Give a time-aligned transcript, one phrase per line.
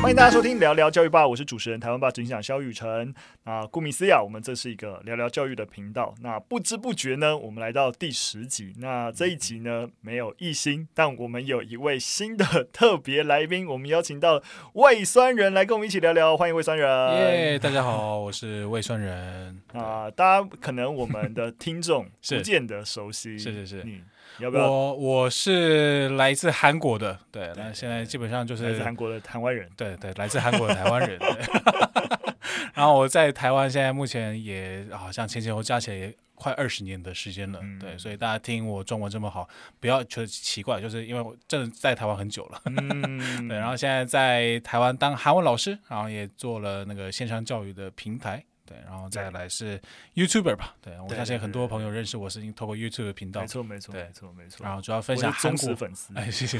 [0.00, 3.12] 欢迎大家收听聊聊教育吧，我是主持人台湾吧执行长萧宇辰。
[3.44, 6.14] 啊，顾名思义，我们这是一个聊聊教育的频道。
[6.22, 8.72] 那不知不觉呢，我们来到第十集。
[8.78, 14.42] 那这一集呢，没有亦欣，但我们有一位新的特别来宾，我们邀请到
[14.74, 16.36] 胃酸人来跟我们一起聊聊。
[16.36, 17.14] 欢迎胃酸人。
[17.16, 19.60] 耶，大家好，我是胃酸人。
[19.74, 23.82] 啊，大家可能我们的听众 不见得熟悉，是是是。
[23.84, 24.02] 嗯
[24.38, 24.70] 要不要？
[24.70, 31.18] 我我是来自韩国的，对，那现在基本上就是来自韩国的台湾人，对对，来自韩国的台湾人。
[32.74, 39.48] 然后我在台湾现在目前也好像前前后加起来也快二十年的时间了，嗯、对，所以大家听我中文这么好，
[39.80, 48.44] 不要觉得奇怪，就是因为我真的在台湾很久了，嗯、 对，然后现在在台湾当韩文老师，然后也做了那个线上教育的平台。
[48.68, 49.80] 对，然后再来是
[50.14, 50.76] YouTuber 吧。
[50.82, 53.40] 对，我相信很多朋友认识我是透过 YouTube 频道。
[53.40, 54.64] 没错，没错，没错，没错。
[54.64, 56.12] 然后主要分享韩国粉丝。
[56.14, 56.58] 哎，谢谢。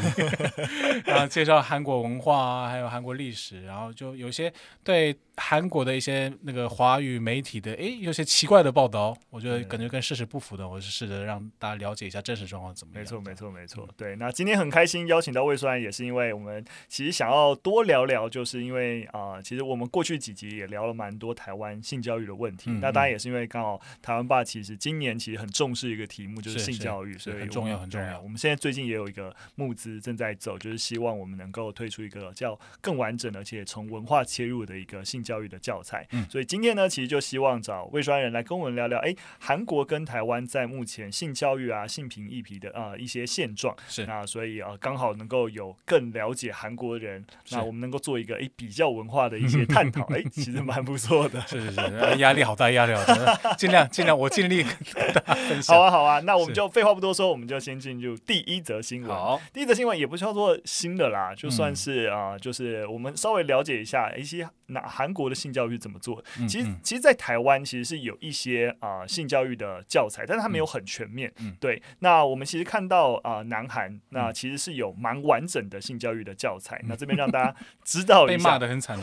[1.04, 5.16] 然后介绍韩国文化啊，还有韩国历史，然后就有些对。
[5.40, 13.00] 韩国的一些那个华语媒体的，哎，有些奇怪的报道，我觉得感觉跟事实不符的，我是试着让大家了解一下真实状况怎么样。
[13.00, 13.88] 没错，没错，没错。
[13.96, 22.70] 对，那今天很开心邀请到魏帅，也是因为我们其实想要多聊聊，就是因为啊、呃，其实我们过去几集也聊了蛮多台湾性教育的问题。
[22.70, 28.20] 嗯、那当然也是因为刚好台湾爸，其实今年其实很重视一个题目，就是性教育，所以很重要，很重要。
[28.20, 36.06] 我们现在最近也有一个募资正在走，就是希望我们能够推出一个叫更完整而且从文化切入的一个性教育的教材。
[36.12, 43.76] 嗯，所以今天呢，其实就希望找魏川人来跟我们聊聊，哎，韩国跟台湾在目前性教育啊、性平议题的啊、呃、一些现状。
[43.88, 51.40] 是那所以啊，刚好能够有更了解韩国人，那我们能够做一个哎比较文化的一些探讨， 哎，其实蛮不错的。
[51.42, 51.80] 是是是，
[52.16, 55.76] 压力好大，压力好大，尽量尽量，我尽力跟大家分享。
[55.76, 59.10] 好啊好啊，那我们就废话不多说，我们就先进入第一则新闻。
[59.10, 65.98] 好，第一则新闻也不叫做新的啦，就算是啊、呃，就是我们稍微了解一下一些那韩国的性教育怎么。
[65.98, 71.32] 做，其实其实，在台湾其实是有一些啊、呃、性教育的教材，但是它没有很全面。
[71.40, 71.82] 嗯，对。
[71.98, 76.76] 那我们其实看到啊、呃，南韩那其实是有蛮完整的性教育的教材。
[76.84, 77.52] 嗯、那这边让大家
[77.84, 78.96] 知道一下，被骂的很惨。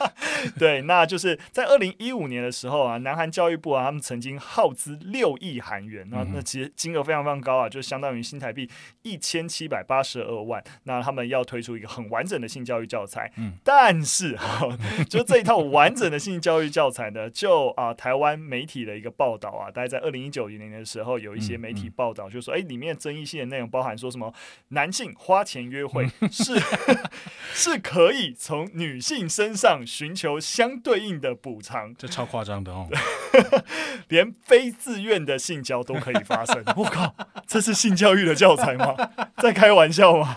[0.58, 8.68] 对，那就是在二零一五年的时候啊，南韩教育部啊，他们曾经耗资六亿韩元，那那其实金额非常非常高啊，就相当于新台币
[9.02, 10.62] 一千七百八十二万。
[10.84, 14.68] 那他们要推出一个很完整的性教育教材，嗯，但是哈，
[15.08, 24.32] 就这一套完整的性教育教材呢，就啊，台湾媒体的一个报道啊，大概在二零一九年的时候，有一些媒体报道，就说，哎，里面争议性的内容包含说什么，
[24.68, 26.58] 男性花钱约会是
[27.54, 32.88] 是可以从女性身上寻求相对应的补偿，这超夸张的哦，
[34.08, 37.14] 连非自愿的性交都可以发生， 我靠，
[37.46, 38.94] 这是性教育的教材吗？
[39.36, 40.34] 在开玩笑吗？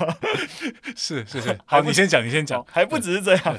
[0.96, 3.58] 是是是，好，你先讲，你先讲，还不只是这样，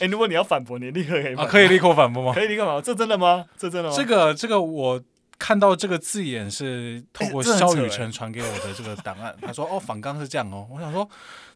[0.00, 2.32] 哎，如果你要反驳，你立刻可以，可以立刻反驳吗？
[2.34, 3.44] 可以立刻反驳，这真的吗？
[3.56, 3.94] 这真的吗？
[3.96, 5.00] 这个这个我
[5.38, 11.08] 看到这个字眼是透过肖雨辰传给我的这个档案，他说哦，反纲是这样哦，我想说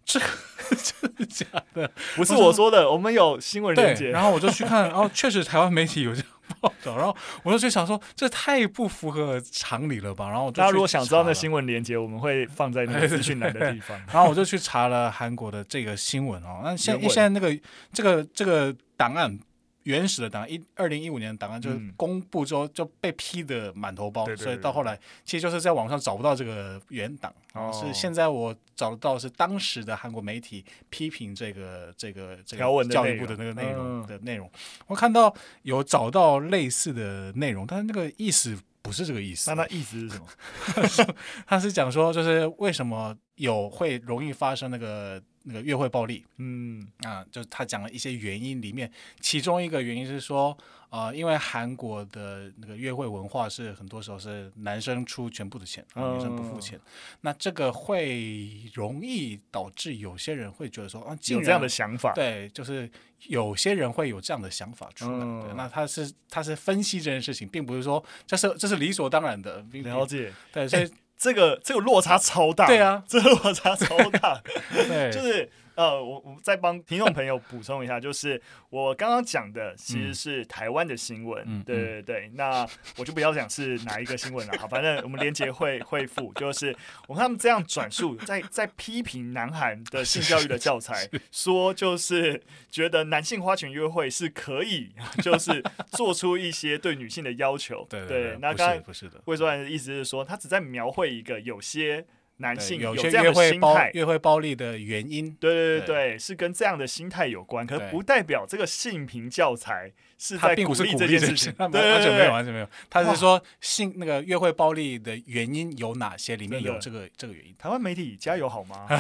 [0.04, 0.20] 这
[1.00, 1.91] 真的假的？
[2.16, 6.28] 不是我说的，我们有新闻链接，然后我就去看，然后，确实台湾媒体有这样
[6.60, 10.28] 报道，然后我就去想说，这太不符合常理了吧？
[10.28, 13.98] 然后大家如果想知道那新闻链接，我们会放在那个 资讯栏的地方。
[14.12, 17.59] 然后我就去查了韩国的这个新闻哦，那现现在那个
[17.92, 19.38] 这个这个档案。
[19.84, 34.50] 原始的档案，一二零一五年的档案就是公布之后就被批的满头包，所以到后来其实就是在网上找不到这个原档，哦、是现在我找得到是当时的韩国媒体批评这个这个这个教育部的那个内容的内容，
[34.87, 39.51] 我看到有找到类似的内容，但是那个意思不是这个意思。
[39.51, 41.15] 那它意思是什么？
[41.47, 45.22] 他是讲说就是为什么有会容易发生那个。
[45.44, 46.87] 那个约会暴力，嗯。
[47.05, 48.91] 啊，就他讲了一些原因，里面
[49.21, 50.56] 其中一个原因是说，
[50.91, 56.83] 呃，因为韩国的那个约会文化是很多时候是男生出全部的钱，女生不付钱，哦、
[57.21, 62.91] 那这个会容易导致有些人会觉得说，啊，有这样的想法，对，就是
[63.28, 70.91] 有些人会有这样的想法出来，哦、那他是他是分析这件事情，并不是说这是这是理所当然的，了解，对，所以。
[71.19, 74.41] 这个这个落差超大，对啊， 这个落差超大，
[74.72, 75.51] 对，就是。
[75.76, 78.41] 呃，我我再帮听众朋友补充一下，就是
[78.71, 82.30] 我刚刚讲的其实是台湾的新闻，嗯、对对对。
[82.34, 82.66] 那
[82.97, 86.74] 我就不要讲是哪一个新闻了，好，反正我们连结会会附，就是
[87.09, 94.92] 我看他们这样转述，在在批评南韩的性教育的教材，说就是觉得男性花钱约会是可以，
[95.22, 98.36] 就是做出一些对女性的要求，对。
[98.41, 102.06] 那刚才不是的，胃酸人的意思是说，他只在描绘一个有些。
[102.39, 117.55] 男性有这样的心态约会暴力的原因，对对对对，是跟这样的心态有关，可不代表这个性平教材是在鼓励这件事 情，完全没有完全没有，他是说性那个约会暴力的原因有哪些，里面有这个这个原因。
[117.59, 118.87] 台湾媒体加油好吗？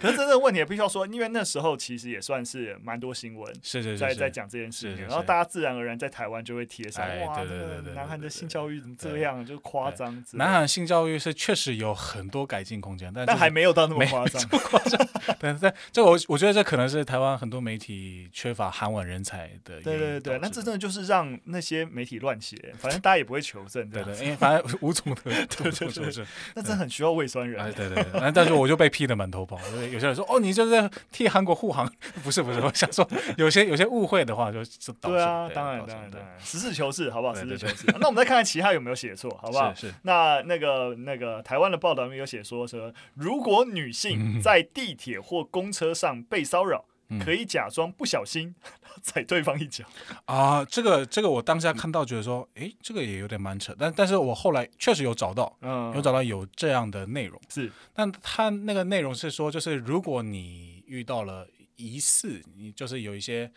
[0.00, 10.22] 可是真正问题也必须要说，因为那时候其实也算是蛮多新闻，是是是在在讲这件事情，然后大家自然而然在台湾就会贴上，哇，这个南韩的性教育怎么这样，就夸张。
[10.32, 15.08] 南韩性教育是确实有很多改进空间，但但还没有到那么夸张，夸张。
[15.40, 19.80] 但是这我我觉得这可能是台湾很多媒体缺乏韩文人才的。
[19.82, 26.26] 对对对，那这真的就是让那些媒体乱写，反正大家也不会求证，对对，因为反正无从得 得求证。
[26.54, 27.72] 那真的很需要胃酸人。
[27.74, 29.58] 对对对，但是我就被批的满头包。
[29.92, 31.90] 有些人说哦，你就是在替韩国护航，
[32.24, 33.06] 不是不是，我想说
[33.36, 34.60] 有些有些误会的话就
[35.00, 37.34] 对啊，当然当然当然，实事求是，好不好？
[37.34, 37.86] 实事求是。
[38.00, 39.74] 那我们再看看其他有没有写错，好不好？
[39.74, 46.84] 是那那个那个台湾的报道里面有写说说，如果女性在地铁或公车上被骚扰，
[47.24, 48.54] 可以假装不小心
[49.02, 49.84] 踩对方一脚
[50.24, 50.64] 啊。
[50.64, 53.74] 这个这个我当下看到觉得说，哎，这个也有点蛮扯。
[53.78, 55.56] 但但是我后来确实有找到，
[55.94, 57.40] 有找到有这样的内容。
[57.48, 63.50] 是，但他那个内容是说，就是如果你遇到了疑似，你就是有一些。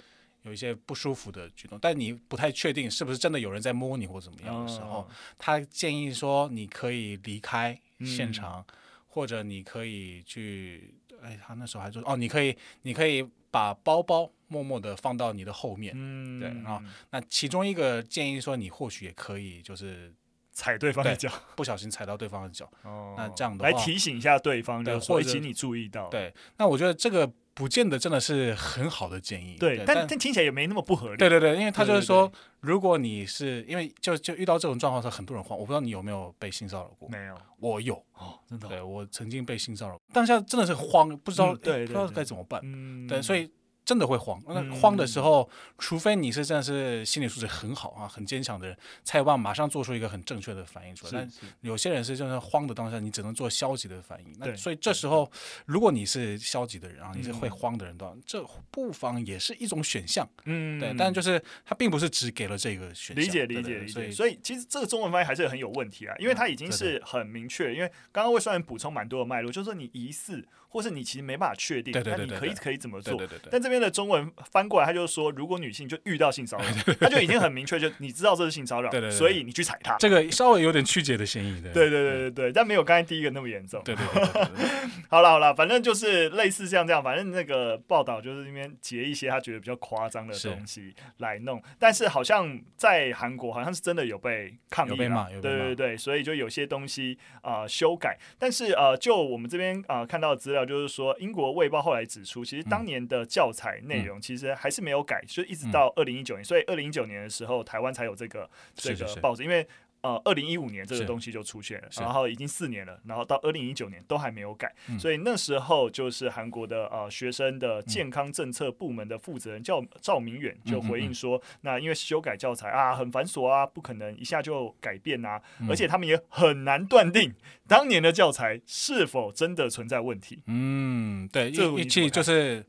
[0.44, 5.08] 有一些不舒服的举动，但你不太确定是不是真的有人在摸你或怎么样的时候，哦、
[5.38, 8.76] 他建议说你可以离开现场，嗯、
[9.08, 16.82] 或者你可以去，哎，他那时候还说哦，你可以，你可以把包包默默的放到你的后面，嗯，对啊，
[17.12, 20.14] 那其中一个建议说，你或许也可以就是
[20.52, 27.32] 踩对方的脚，不小心踩到对方的脚，哦，那这样的话来提醒一下对方，对，或者请你注意到，对，那我觉得这个。
[27.58, 31.18] 不见得真的是很好的建议，对，但但听起来也没那么不合理。
[31.18, 35.58] 对对对，因为他就是说，如果你是因为就就遇到这种状况时候，很多人慌。
[35.58, 37.10] 我不知道你有没有被性骚扰过？
[37.10, 38.68] 没有，我有哦，真的。
[38.68, 42.62] 对，我曾经被性骚扰，当下真的是慌，不知道对，不知道该怎么办。
[42.64, 43.50] 嗯，对，所以。
[43.88, 51.12] 真的会慌，那慌的时候，嗯、除非你是真的是心理素质很好啊、很坚强的人，才有办法马上做出一个很正确的反应出来。
[51.14, 51.32] 但
[51.62, 54.36] 有些人是就是慌的当下，你只能做消极的反应。
[54.40, 55.32] 那所以这时候，
[55.66, 60.28] 如果你是消极的人啊，你是会慌的人的话，这不妨也是一种选项。
[60.44, 60.94] 嗯，对。
[60.98, 63.24] 但就是它并不是只给了这个选项。
[63.24, 64.12] 理解理解理解。
[64.12, 67.74] 所以其实这个中文翻译还是很有问题啊，因为它已经是很明确。
[67.74, 70.46] 因为刚刚魏双元补充蛮多的脉络，就是说你疑似。
[70.70, 73.22] 或是你其实没办法确定，那你可以可以怎么做？
[73.50, 76.66] 但这边的中文翻过来，他就说，如果女性就遇到性骚扰，
[77.00, 79.96] 他就已经很明确，就你知道这是性骚扰，所以你去踩他。
[79.98, 83.82] 这个稍微有点曲解的嫌疑，对对对对对，但没有刚才第一个那么严重。
[83.86, 84.48] 对对对，
[85.10, 100.57] 好了好了，反正就是类似像这样，反正那个报道就是那边截一些他觉得比较夸张的东西来弄，但是好像在韩国好像是真的有被抗议，嘛，对对对，所以就有些东西啊修改，但是呃，就我们这边啊看到的资料。
[100.66, 109.68] 就是说，英国卫报后来指出，其实当年的教材内容其实还是没有改，就一直到二零一九年，所以二零一九年的时候，台湾才有这个这个报纸，因为。
[110.08, 127.34] 呃，二零一五年这个东西就出现了，然后已经四年了，然后到二零一九年都还没有改，嗯、所以那时候就是韩国的呃学生的健康政策部门的负责人叫赵明远就回应说，嗯嗯嗯那因为修改教材啊很繁琐啊，不可能一下就改变啊，嗯、而且他们也很难断定
[127.68, 130.40] 当年的教材是否真的存在问题。
[130.46, 132.66] 嗯，对，这一切就是。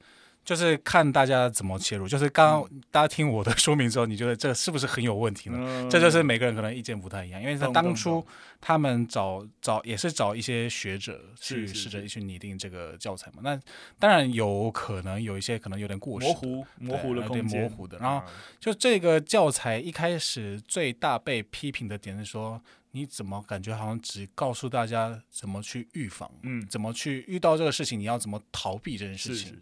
[0.49, 5.59] 就是看大家怎么切入，就是刚刚大家听我的说明之后，你觉得这是不是很有问题呢？
[5.61, 8.27] 嗯、这就是每个人可能意见不太一样，因为他当初
[8.59, 13.43] 他们找找也是找一些学者去试着去拟定这个教材嘛。
[13.43, 13.61] 那
[13.99, 17.99] 当然有可能有一些可能有点过时，模糊模糊的空间，模糊的。
[17.99, 18.27] 然后
[18.59, 22.59] 就这个教材一开始最大被批评的点是说，
[22.93, 29.55] 你怎么感觉好像只告诉大家怎么去预防，嗯，怎么去遇到这个事情，你要怎么逃避这件事情。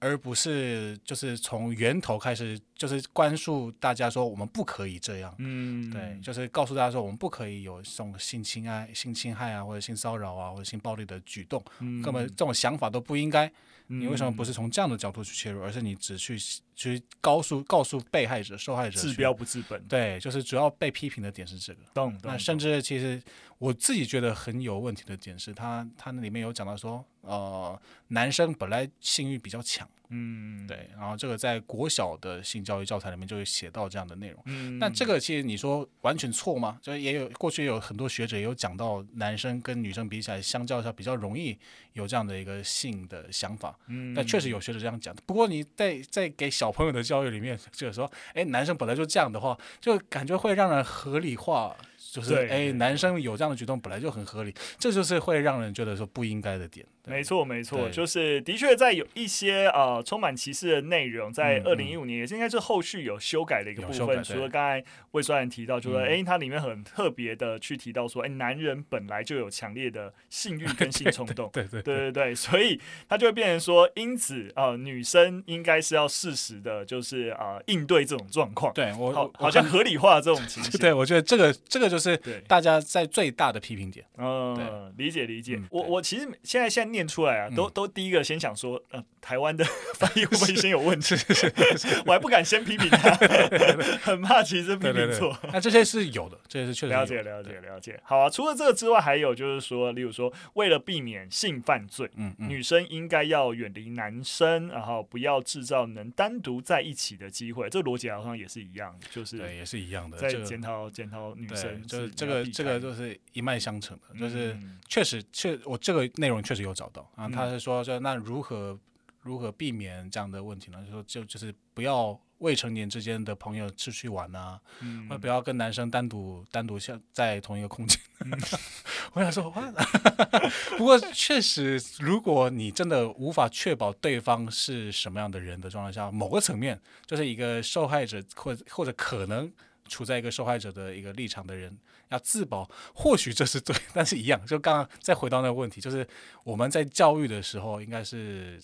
[0.00, 13.52] 而不是就是从源头开始，就是关注大家说我们不可以这样，嗯，对，就是告诉大家说我们不可以有这种性侵害、性侵害啊，或者性骚扰啊，或者性暴力的举动，嗯，根本这种想法都不应该。
[13.92, 16.38] 你为什么不是从这样的角度去切入，而是你只去
[16.80, 19.78] 去告诉告诉被害者、受害者治标不治本？
[19.84, 21.80] 对，就是主要被批评的点是这个。
[21.92, 22.18] 懂。
[22.22, 23.22] 那甚至其实
[23.58, 29.86] 我自己觉得很有问题的点是，他他那里面有讲到说，呃，男生本来性欲比较强。
[30.12, 34.42] 嗯，对，然后这个在国小的性教育教材里面就会写到这样的内容。
[34.46, 36.80] 嗯，那这个其实你说完全错吗？
[36.82, 41.56] 就也有过去有很多学者也有讲到，男生跟女生比起来，相较下比较容易
[41.92, 43.78] 有这样的一个性的想法。
[43.86, 45.14] 嗯，那确实有学者这样讲。
[45.24, 51.76] 不过你在在给小朋友的教育里面，就是说，哎，男生本来就这样的话，就感觉会让人合理化。
[52.12, 56.84] 就是哎，男生有这样的举动本来就很合理，这就是会让人觉得说不应该的点。
[57.06, 64.22] 没错，没错，就是的确在有一些呃充满歧视的内容，在二零一五年也是应该是后续有修改的一个部分。
[64.22, 78.72] 除了刚才魏帅人提到，就说哎，它里面很特别的去提到说，哎，男人本来就有强烈的性欲跟性冲动， 对对对对对，所以他就会变成说，因此啊，女生应该是要适时的，就是啊应对这种状况。
[78.74, 80.72] 对我好好像合理化这种情形。
[80.78, 82.16] 对，我觉得这个这个就是
[82.46, 84.06] 大家在最大的批评点。
[84.16, 85.60] 嗯，理解理解。
[85.70, 89.64] 我我其实现在现在念出来啊，都都第一个先想说，呃，台湾的
[89.96, 91.14] 翻译会不会先有问题？
[92.06, 93.10] 我还不敢先批评他，
[94.00, 95.36] 很怕其实批评错。
[95.52, 98.00] 那这些是有的，这些是确实了解了解了解。
[98.04, 107.68] 好啊，除了这个之外，还有就是说，例如说，为了避免性犯罪，嗯，女生应该要远离男生，然后不要制造能单独在一起的机会。
[107.68, 114.58] 这逻辑好像也是一样，就是对，也是一样的，在检讨检讨女生，就是这个这个就是一脉相承的，就是
[114.88, 117.60] 确实确我这个内容确实有找到啊，他是。
[117.60, 118.78] 说说那如何
[119.20, 120.82] 如何避免这样的问题呢？
[120.84, 128.00] 就说就就是不要未成年之间的朋友出去玩啊，嗯，或不要跟男生单独单独像在同一个空间。
[128.20, 128.32] 嗯、
[129.12, 129.52] 我想说，
[130.78, 139.52] 不过确实，如果你真的无法确保对方是什么样的人的状态下，某个层面就是一个受害者或或者可能
[139.90, 141.76] 处在一个受害者的一个立场的人。
[142.08, 146.04] 要自保，或许这是对， 但是一样，就刚刚再回到那个问题，就是
[146.42, 148.60] 我们在教育的时候，应该是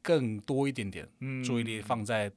[0.00, 1.04] 更多一点点
[1.44, 2.30] 注意力放在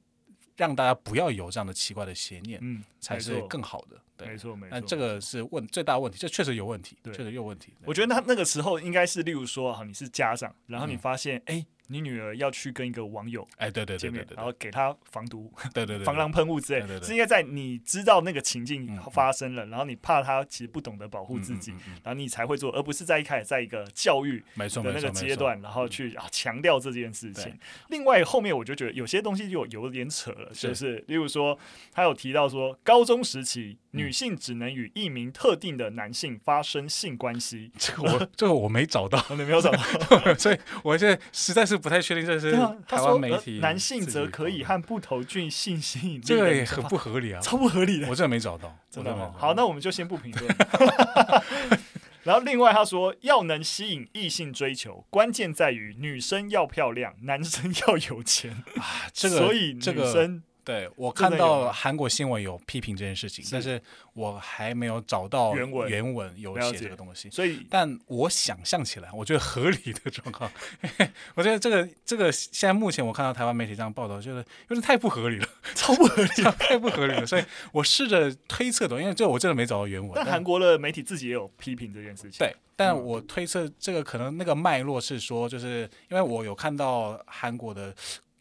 [0.56, 3.96] 让大家不要有这样的奇怪的邪念，嗯，才是更好的。
[4.16, 4.70] 对，没错没错。
[4.72, 7.72] 那这个是问最大问题，这确实有问题，确实有问题。
[7.84, 11.64] 我觉得那那个时候应该是，例如说，哈，你是家长，然后你发现，哎。
[11.90, 21.72] 你女儿要去跟一个网友哎，对对对对，然后给她防毒，对对对，防狼喷雾之类，是应该在你知道那个情境发生了，然后你怕她其实不懂得保护自己，
[22.04, 27.58] 然后你才会做，而不是在一开始在一个教育的那个阶段，然后去啊强调这件事情。
[27.88, 31.58] 另外后面我就觉得有些东西就有点扯了，就是例如说
[31.90, 39.78] 他有提到说高中时期女性只能与一名特定的男性发生性关系，这个我这个我没找到，你没有找到，
[40.36, 41.77] 所以我现在实在是。
[41.78, 42.52] 不太确定这是
[42.86, 43.58] 台湾媒体。
[43.60, 48.08] 男性则可以和不同性吸引，这个也很不合理啊， 超不合理的。
[48.08, 49.34] 我真的没找到， 真的吗？
[49.38, 50.56] 好，那我们就先不评论。
[52.24, 59.08] 然后另外他说，要能吸引异性追求，关键在于女生要漂亮，男生要有钱啊。
[59.12, 60.42] 这个，所以女生。
[60.68, 63.80] 对，我看到韩国新闻有批评这件事情，但是
[64.12, 65.88] 我还没有找到原文。
[65.88, 70.52] 原文有写这个东西，所以，但我想象起来，我觉得合理的状况，
[71.34, 87.94] 我觉得这个这个现在目前我看到台湾媒体这样报道，就是有点太不合理了，超不合理， 太不合理了，所以我试着推测的，因为这我真的没找到原文，但韩国的媒体自己也有批评这件事情，对，但我推测这个可能那个脉络是说，就是因为我有看到韩国的。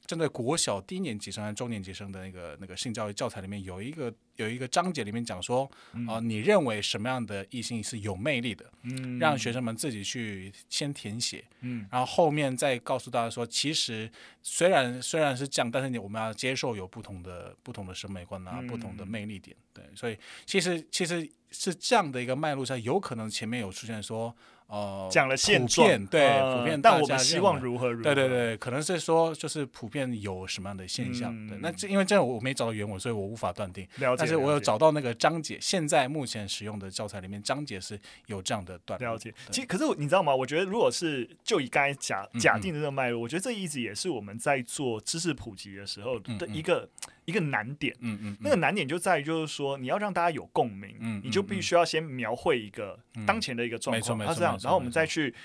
[0.07, 5.69] 针对国小低年级生和中年级生的那个那个性教育教材里面有一个有一个章节里面讲说，
[6.07, 8.65] 啊、呃，你认为什么样的异性是有魅力的？
[8.83, 14.09] 嗯，让学生们自己去先填写，嗯，然后后面再告诉大家说，其实
[14.41, 24.33] 虽然虽然是这样，但是你我们要接受有不同的不同的审美观啊，不同的魅力点，对，所以其实其实是这样的一个脉络下，有可能前面有出现说。
[24.67, 28.03] 哦，讲了现状，对，普遍，但我们希望如何如何？
[28.03, 31.33] 对对对，可能是说，就是普遍有什么样的现象？
[31.47, 33.87] 对，那这因为这样我没找到原文，所以我无法断定。
[33.95, 39.07] 了解，但是我有找到那个章节，现在目前使用的教材里面章节是有这样的断定。
[39.07, 40.35] 了解，其实可是你知道吗？
[40.35, 46.89] 我觉得如果是就以刚才假假定的这个脉络，我觉得这一直也是我们在做知识普及的时候的一个。
[47.27, 55.35] 一个难点，嗯嗯，那个难点就在于，就是说，你要让大家有共鸣，嗯，你就必须要先描绘一个当前的一个状况，它是这样，然后我们再去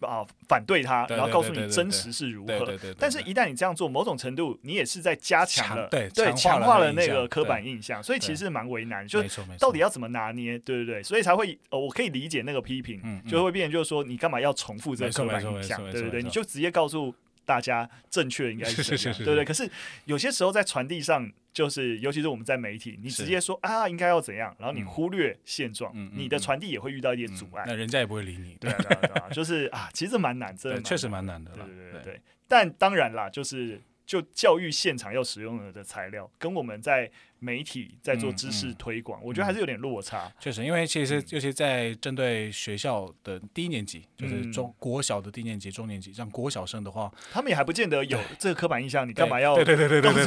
[0.00, 2.78] 啊反对它，然后告诉你真实是如何。
[2.98, 9.24] 但是，一旦你这样做，某种程度你也是在加强了，对对，强化了那个刻板印象，所以其实蛮为难，就
[9.58, 17.14] 到底要怎么拿捏，对对对，所以才会，呃，我可以理解那个批评，就会变成就是说，你干嘛要重复这个刻板印象，对不对，你就直接告诉。
[17.44, 19.44] 大家正确应该是 什么样，对不对？
[19.44, 19.68] 可是
[20.04, 27.64] 有些时候在传递上，就是尤其是我们在媒体，你直接说啊，应该要怎样，然后你忽略现状，你的传递也会遇到一点阻碍。
[27.66, 28.56] 那人家也不会理你。
[28.60, 31.50] 对啊，对啊，就是啊，其实蛮难，真的确实蛮难的。
[31.52, 32.20] 对对对对。
[32.46, 33.80] 但当然啦，就是
[34.10, 40.28] 就教育现场要使用的材料跟我们在媒体在做知识推广我觉得还是有点落差。
[40.40, 50.26] 确实因为其实尤其在针对学校的低年级就是中国小的低年级中年级像国小生的话他们也还不见得有这个刻板印象你干嘛要对对对对对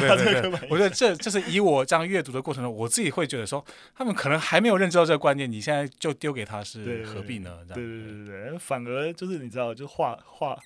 [0.49, 3.63] 对我觉得这就是以我这样阅读的过程中我自己会觉得说
[3.93, 7.57] 他们可能还没有认知到这个观念你现在就丢给他是何必呢？
[7.73, 10.57] 对对对对反而就是你知道就画画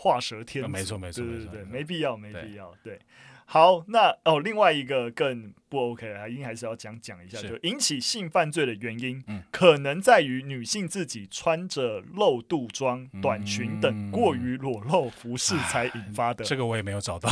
[0.00, 0.70] 画蛇添足。
[0.70, 2.98] 没错没错，对对对，没必要没必要，对。
[3.44, 16.44] 好，那哦，另外一个更不 OK 还应还是要讲讲一下，就引起性犯罪的原因，嗯、可能在于女性自己穿着露肚装、嗯、短裙等过于裸露服饰才引发的。
[16.44, 17.28] 这个我也没有找到，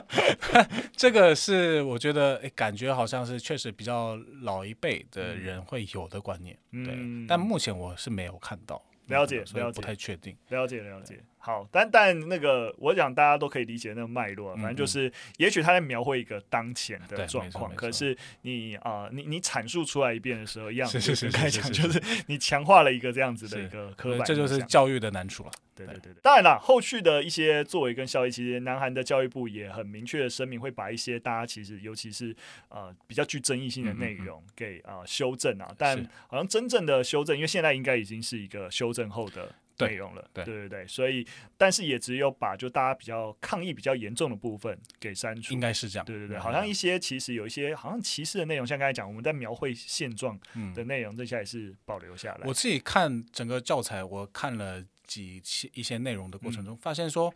[0.96, 11.20] 这个是我觉得，诶，感觉好像是确实比较老一辈的人会有的观念，嗯、对，但目前我是没有看到，了解，了解，不太确定，了解，了解。
[11.40, 22.00] 好，但但那个，我想大家都可以理解那个脉络，反正就是，嗯、也许他在描绘一个当前的状况，可是你啊、呃，你你阐述出来一遍的时候，一样是是是，讲就是。
[22.26, 25.50] 你强化了一个这样子的一个刻板，这就是教育的难处了。
[25.74, 32.36] 对对对，对，当然了，后续的一些作为跟效益，其实南韩的教育部也很明确的声明，会把一些大家其实尤其是
[32.68, 39.54] 呃比较具争议性的内容给啊、呃、修正啊，但好像真正的修正，因为现在应该已经是一个修正后的。
[39.86, 50.38] 内容了，对，对对对，所以但是也只有把就大家比较抗议比较严重的部分给删除，应该是这样，对对对，好像一些其实有一些好像歧视的内容，像刚才讲我们在描绘现状
[50.74, 52.46] 的内容，这些也是保留下来。
[52.46, 57.32] 我自己看整个教材，我看了几期一些内容的过程中，发现说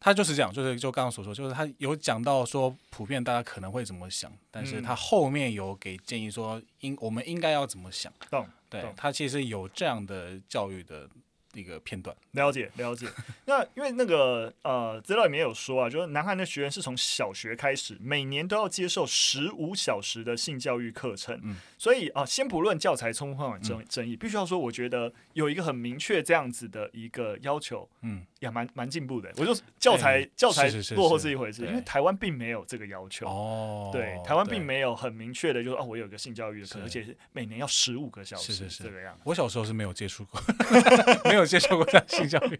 [0.00, 8.12] 他就是这样，就是就刚刚所说，就是他有讲到说普遍大家可能会怎么想，但是他后面有给建议说应我们应该要怎么想，
[8.68, 11.08] 对，他其实有这样的教育的。
[11.54, 13.06] 一个片段，了解了解。
[13.46, 21.38] 那因为那个呃资料里面有说啊，就是南韩的学员是从小学开始，每年都要接受十五小时的性教育课程。
[21.42, 29.32] 嗯，所以啊，先不论教材充不充满争争议，必须要说，我觉得有一个很明确这样子的一个要求，嗯，也蛮蛮进步的。
[29.36, 33.26] 我就教材教材落后是一回事，因为台湾并没有这个要求。
[33.26, 39.16] 哦，对，台湾并没有很明确的，就是哦，我有一个性教育的课，而且是每年要十五个小时，是是是这个样。
[39.22, 40.40] 我小时候是没有接触过，
[41.24, 41.46] 没有。
[41.52, 42.56] 接触过这样性教育，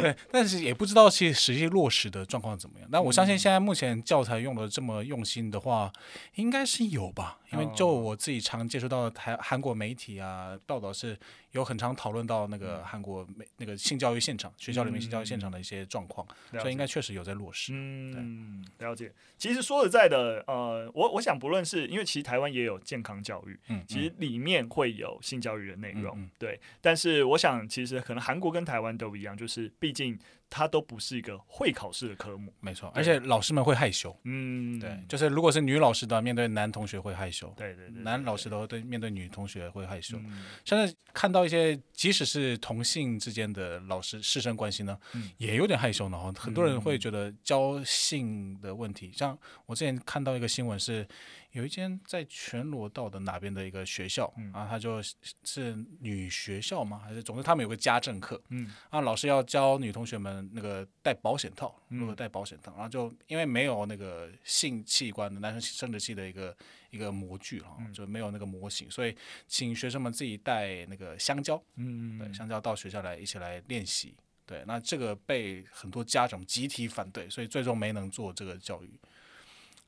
[0.00, 2.88] 对，但是也不知道其实实际落实的状况怎么样。
[2.90, 5.92] 但我相信现在目前教材用的这么用心的话，
[6.34, 7.38] 应该是有吧。
[7.52, 11.16] 因为就我自己常接触到的台韩国媒体啊报道是。
[11.52, 17.72] 有很常讨论到那个韩国美那个性教育现场，学校里面性教育现场的一些状况，嗯、所以应该确实有在落实。
[17.74, 19.12] 嗯，了解。
[19.38, 26.58] 其实说实在的，呃，我我想不论是因为其实台湾也有健康教育，嗯，其实里面会有性教育的内容，嗯、对。
[26.80, 30.18] 但是我想，其实可能韩国跟台湾都一样，就是毕竟。
[30.54, 40.18] 它都不是一个会考试的科目，没错，而且老师们会害羞，嗯，对，就是如果是女老师的面对男同学会害羞，对对对，男老师的话对面对女同学会害羞。
[40.62, 44.98] 现在看到一些即使是同性之间的老师师生关系呢，
[45.38, 46.32] 也有点害羞呢。
[46.36, 51.08] 很多人会觉得教性的问题，像我之前看到一个新闻是。
[51.52, 55.02] 有一间在全罗道的哪边的一个学校，嗯、啊，他就
[55.44, 56.98] 是女学校吗？
[57.04, 66.56] 还是总之他们有个家政课，嗯，啊，老师要教女同学们那个戴保险套，如何戴保险套，然后就因为没有那个性器官的男生生殖器的一个
[66.88, 69.14] 一个模具啊，就没有那个模型，所以
[69.46, 74.14] 请学生们自己带那个香蕉，嗯，对，香蕉到学校来一起来练习，
[74.46, 78.90] 对，那这个被很多家长集体反对，所以最终没能做这个教育。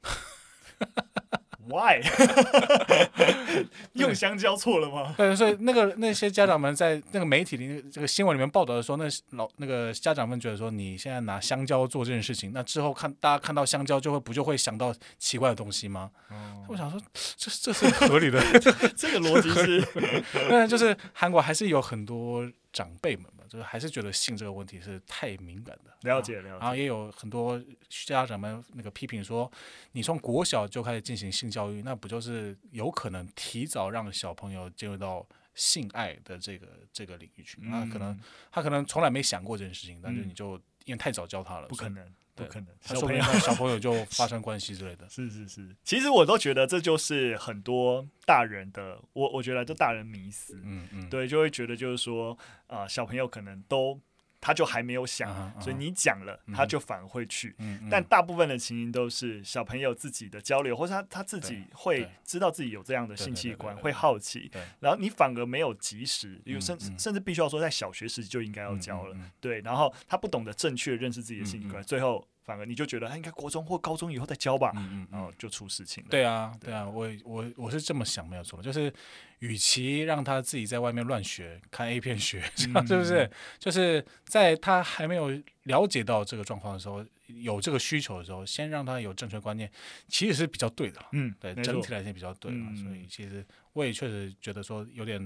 [1.68, 2.03] Why？
[3.94, 5.14] 用香蕉错了吗？
[5.16, 16.11] 对，所以那个那些家长们在那个媒体里这个新闻里面报道的时候，那老那个家长们觉得说，你现在拿香蕉做这件事情，那之后看大家看到香蕉就会不就会想到奇怪的东西吗？
[16.31, 17.00] 哦、我想说，
[17.37, 18.40] 这这是合理的，
[18.96, 19.87] 这个逻辑是，
[20.50, 23.24] 但就是韩国还是有很多长辈们。
[23.54, 26.48] 就是还是觉得性这个问题是太敏感的，了解了解。
[26.48, 29.48] 然后也有很多家长们那个批评说，
[29.92, 37.60] 你从国小就开始进行性教育，那不就是有可能提早让小朋友进入到性爱的这个这个领域去？
[37.60, 38.18] 那可能
[38.50, 42.12] 他可能从来没想过这件事情，但是你就因为太早教他了，不可能。
[42.34, 45.08] 不可能，小朋友 小朋友就发生关系之类的。
[45.08, 54.00] 是是是，其实我都觉得这就是很多大人的，我我觉得就大人迷思，嗯嗯，对，就会觉得就是说，啊、呃，小朋友可能都。
[54.44, 57.57] 他就还没有想，啊啊、所以你讲了，嗯、他就反而会去。
[57.61, 64.50] 嗯嗯、但大部分的情形都是小朋友自己的交流，或者他他自己会知道自己有这样的性器官，会好奇。
[64.80, 69.16] 然后你反而没有及时，因为甚甚至必须要说，在小学时期就应该要教了。
[69.40, 76.11] 对，然后他不懂得正确认识自己的性器官，最后反而你就觉得，哎，应该国中或高中以后再教吧，嗯嗯，然后就出事情了。
[76.11, 78.92] 对啊，对啊，我我我是这么想，没有错，就是
[79.40, 83.30] 与其让他自己在外面乱学，看 A 片学， 是不是？
[83.59, 85.30] 就是在他还没有
[85.64, 87.05] 了解到这个状况的时候。
[87.42, 89.70] 有这个需求的时候，先让他有正确观念，
[90.09, 91.03] 其实是比较对的。
[91.12, 92.53] 嗯，对，整体来讲比较对。
[92.53, 95.18] 嗯，所以其实我也确实觉得说有点，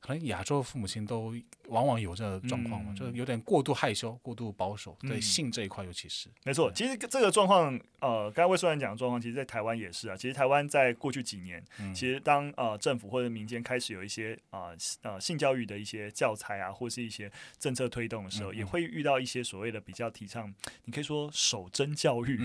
[0.00, 1.34] 可能亚洲父母亲都
[1.68, 6.30] 往往有这个状况嘛，嗯、就是有点过度害羞、过度保守，对性这一块尤其是。
[6.42, 10.16] 没错，其实这个状况，呃，刚才魏书兰讲的状况，其实在台湾也是啊。
[10.16, 22.38] 其实台湾在过去几年，嗯、其实当呃政府或者民间开始有一些啊呃，呃性教育的一些教材啊，或是一些政策推动的时候，也会遇到一些所谓的比较提倡，你可以说守贞教育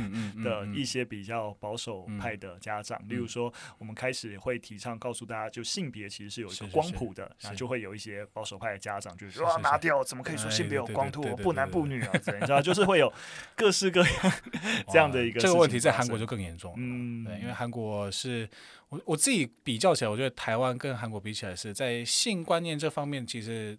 [0.43, 12.11] 的一些比较保守派的家长，例如说，我们开始会提倡告诉大家，就性别其实是有一个光谱的，那就会有一些保守派的家长就是说啊，拿掉，怎么可以说性别有光谱，不男不女啊？
[12.17, 13.13] 你知道，就是会有
[13.55, 14.31] 各式各样
[14.91, 16.73] 这样的一个这个问题，在韩国就更严重。
[16.75, 18.49] 嗯，对，因为韩国是
[18.89, 23.77] 我我自己比较起来，我觉得台湾跟韩国比起来，是在性观念这方面，其实。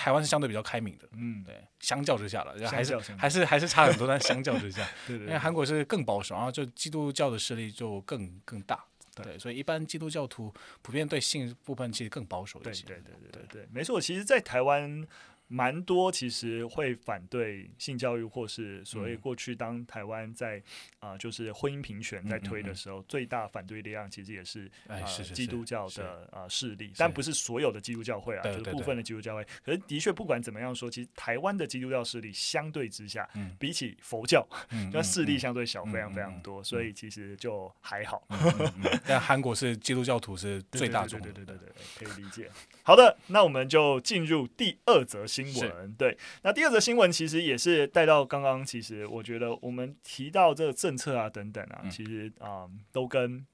[0.00, 8.82] 台湾是相对比较开明的，嗯，对，相较之下了，还是还是还是差很多，但相较之下， 对，对对，因为韩国是更保守，然后就基督教的势力就更更大，
[9.14, 15.06] 对，对，所以一般基督教徒普遍对性部分其实更保守一些，对对对对对对，没错，其实，在台湾。
[15.52, 20.62] 蛮多其实会反对性教育，或是所谓过去当台湾在
[21.00, 23.00] 啊、呃，就是婚姻平权在推的时候，嗯。
[23.00, 25.00] 嗯嗯最大反对力量其实也是啊
[25.34, 29.44] 基督教的啊势力，但不是所有的基督教会啊，就是部分的基督教会。
[29.64, 34.46] 可是的确不管怎么样说，其实台湾的基督教势力相对之下，嗯、比起佛教，
[34.92, 38.22] 那势力相对小非常非常多，所以其实就还好。
[39.04, 42.48] 但韩国是基督教徒是最大众，对对对对对，可以理解。
[42.84, 45.94] 好的，那我们就进入第二则新闻。
[45.94, 53.46] 对，那第二则新闻其实也是带到刚刚，其实我觉得我们提到这个政策啊等等啊，嗯、其实啊、呃、都跟。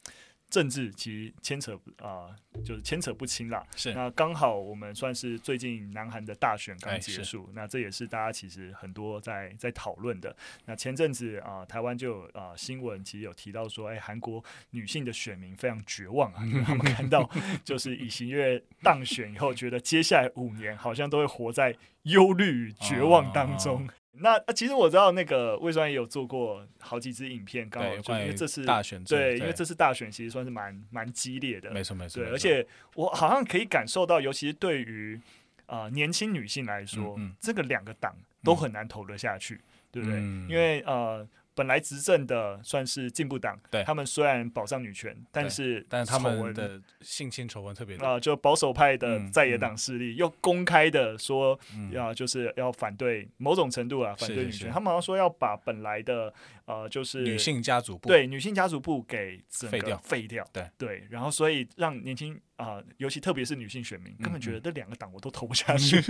[0.48, 3.66] 政治其实牵扯啊、呃，就是牵扯不清啦。
[3.74, 10.34] 是，那刚好我们算是最近南韩的大选刚结束，欸、那这也是大家其实很多在在讨论的。
[10.64, 17.28] 那前阵子啊、呃，台湾就有啊、呃、新闻其实有提到说，哎，韩国女性的选民非常绝望啊， 因为他们看到
[17.64, 23.88] 就是尹锡悦当选以后，觉得接下来五年好像都会活在忧虑与绝望当中。
[24.16, 35.20] 哦那其实我知道那个魏双也有做过好几支影片，刚好就因为这次大选，对，因为这次大选其实算是蛮蛮激烈的，没错没错，对，而且我好像可以感受到，尤其是对于
[35.66, 39.60] 啊、呃、年轻女性来说，嗯嗯这个两个党都很难投得下去，嗯、
[39.92, 40.18] 对不对？
[40.18, 41.26] 嗯、因为呃。
[41.56, 43.82] 本来执政的算是进步党，对。
[43.82, 48.06] 他们虽然保障女权，但是但是他们的性侵丑闻特别多。
[48.06, 51.58] 啊，就保守派的在野党势力又公开的说
[51.90, 56.32] 要就是要反对某种程度啊，反对女权，他们好像说要把本来的
[56.66, 59.96] 呃就是女性家族部对女性家族部给废掉。
[60.04, 60.70] 废掉，对。
[60.76, 66.00] 对，然后所以让年轻啊，尤其特别是女性选民根本觉得这两个党我都投不下去，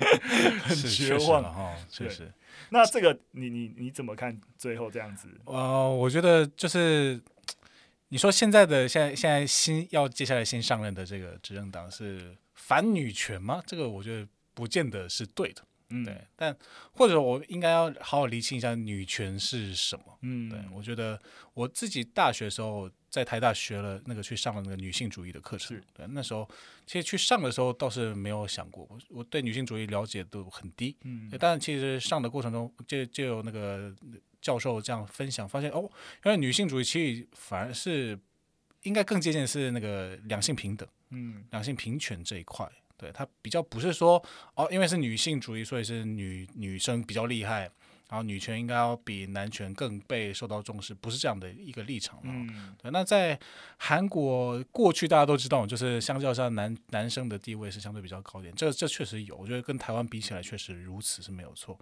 [0.62, 2.30] 很绝望哈，确实。
[2.70, 4.38] 那这个你你你怎么看？
[4.58, 5.28] 最后这样子？
[5.46, 7.20] 呃，我觉得就是
[8.08, 13.62] 你说现在的现在现在新要接下来新上任的这个执政党是反女权吗？
[13.66, 15.62] 这个我觉得不见得是对的。
[15.88, 16.54] 嗯，对，但
[16.92, 20.18] 或者我应该要好好厘清一下女权是什么。
[20.22, 21.18] 嗯，对，我觉得
[21.54, 25.80] 我自己大学的时候在台大学了那个去上了那个女性主义的课程。
[25.92, 26.48] 对，那时候
[26.86, 30.96] 其实去上的时候倒是没有想过，我我对女性主义了解都很低。
[31.02, 33.94] 嗯，但其实上的过程中就就有那个
[34.40, 35.90] 教授这样分享，发现哦，
[36.24, 38.18] 原来女性主义其实反而是
[38.82, 42.70] 应该更接近是那个两性平等，嗯，两性平权这一块。
[42.98, 44.22] 对，它比较不是说
[44.54, 47.70] 哦，因为是女性主义，所以是女女生比较厉害，
[48.08, 52.20] 然后女权应该要比男权更被受到重视，不是这样的一个立场。
[52.22, 52.90] 嗯，对。
[52.90, 53.38] 那在
[53.78, 61.78] 韩国过去大家都知道，就是相较下男男生的地位是相对比较高一点，这这确实有，我觉得跟台湾比起来确实如此是没有错。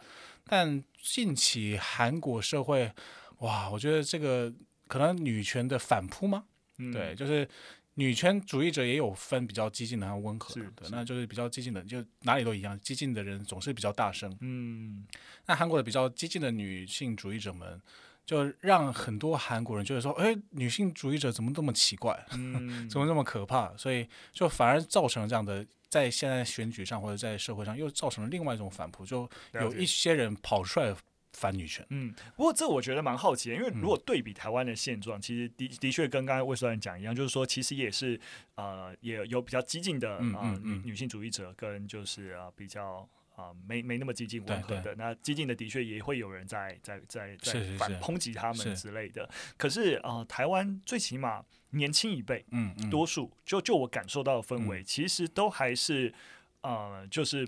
[0.46, 2.90] 但近期韩国社会，
[3.38, 4.52] 哇，我觉得这个
[4.88, 6.44] 可能女权的反扑吗？
[6.78, 7.48] 嗯，对，就是。
[7.94, 14.37] 女权主义者也有分比较激进的和温和的，对，那就是比较激进的，就哪里都一样，激进的人总是比较大声。
[14.40, 15.07] 嗯，
[15.46, 17.80] 那韩国的比较激进的女性主义者们，
[18.26, 23.76] 就让很多韩国人觉得说，哎，女性主义者怎么这么奇怪，嗯、 怎么这么可怕？
[23.76, 30.94] 所以就反而造成了这样的，在现在选举上或者在社会上又造成了另外一种反扑，就有一些人跑出来。
[31.34, 38.18] 反女权，嗯，不过这我觉得蛮好奇的，因为如果对比台湾的现状，嗯、其实的的确跟刚才魏主任讲一样，就是说其实也是
[38.54, 40.62] 呃也有比较激进的啊、呃、女、嗯嗯。
[40.76, 44.94] 嗯、女性主义者跟就是啊、呃、比较啊、呃，没没那么激进温和的。
[44.94, 49.28] 那激进的的确也会有人在在在在反抨击他们之类的。
[49.32, 52.88] 是是是可是啊、呃，台湾最起码年轻一辈，嗯，嗯。
[52.88, 56.14] 多数就就我感受到的氛围，嗯、其实都还是
[56.62, 57.46] 呃，就是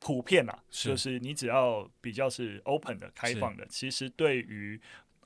[0.00, 4.80] 普遍啊，是就是你只要比较是 open 的、开放的，其实对于。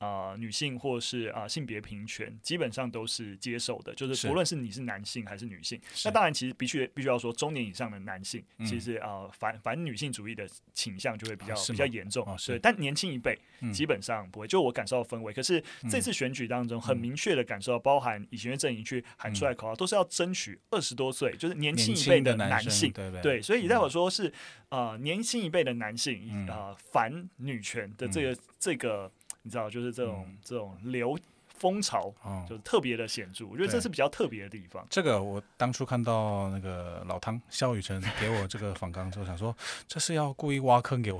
[0.04, 3.94] 啊、呃，女性或是啊、呃、性别平权，基本上都是接受的。
[3.94, 12.26] 就是不论是你是男性还是女性，那当然其实必须必须要说，中年以上的男性，嗯、其实啊、呃、反反女性主义的倾向就会比较、哦、比较严重。
[12.46, 13.38] 对，但年轻一辈
[13.72, 14.46] 基本上不会。
[14.46, 22.92] 嗯、就我感受到氛围，可是这次选举当中，很明确的感受到，包含以前的阵营去喊出来口号，嗯、都是要争取二十多岁，就是年轻一辈的男性。
[22.96, 24.28] 男对，所以代表说是
[24.68, 29.10] 啊、呃，年轻一辈的男性啊、反女权的这个、嗯、这个。
[29.44, 31.16] 你知道，就是这种、嗯、这种流。
[31.64, 32.12] 风潮
[32.46, 34.86] 就特别的显著，我觉得这是比较特别的地方。
[34.90, 39.56] 这个我当初看到那个老汤肖雨辰给我这个访纲之后，想说
[39.88, 41.18] 这是要故意挖坑给我，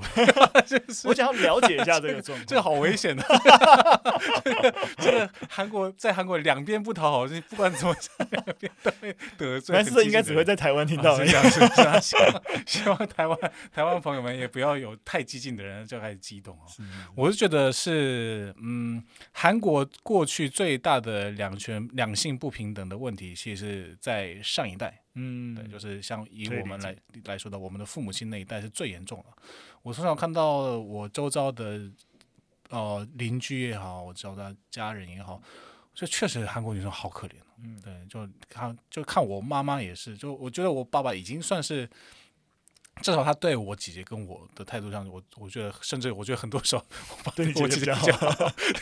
[1.05, 3.23] 我想要了解一下这个状况， 这个好危险的。
[4.99, 9.75] 这个韩国在韩国两边不讨好，不管怎么讲，两边都会得罪。
[9.75, 11.59] 但是应该只会在台湾听到的样子。
[12.01, 13.35] 希望希望台湾
[13.73, 16.69] 台湾朋友们也不要有太激进的人就开始激动哦。
[17.15, 20.34] 我是觉得是嗯，韩国过去。
[20.35, 26.93] 去最大的两权两性不平等的问题，其实是在上一代，嗯，对，就是像以我们来
[27.23, 29.25] 来说的，我们的父母亲那一代是最严重的。
[29.81, 31.89] 我从小看到我周遭的
[32.67, 35.41] 呃邻居也好，我知道的家人也好，
[35.93, 41.89] 这确实韩国女生好可怜，嗯，对，就看就看我妈妈也是，就我觉得我爸爸已经算是。
[43.01, 46.85] 至少他对我姐姐跟我的态度上，我我觉得，甚至我觉得很多时候，
[47.25, 48.07] 我对你姐姐比较好。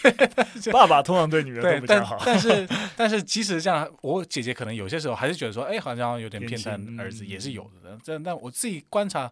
[0.71, 2.21] 爸爸通常对女儿都比较好。
[2.25, 7.99] 但是但是即使这样，我姐姐可能有些时候还是觉得说，哎，好像有点偏袒儿子，也是有的。
[8.03, 9.31] 这但我自己观察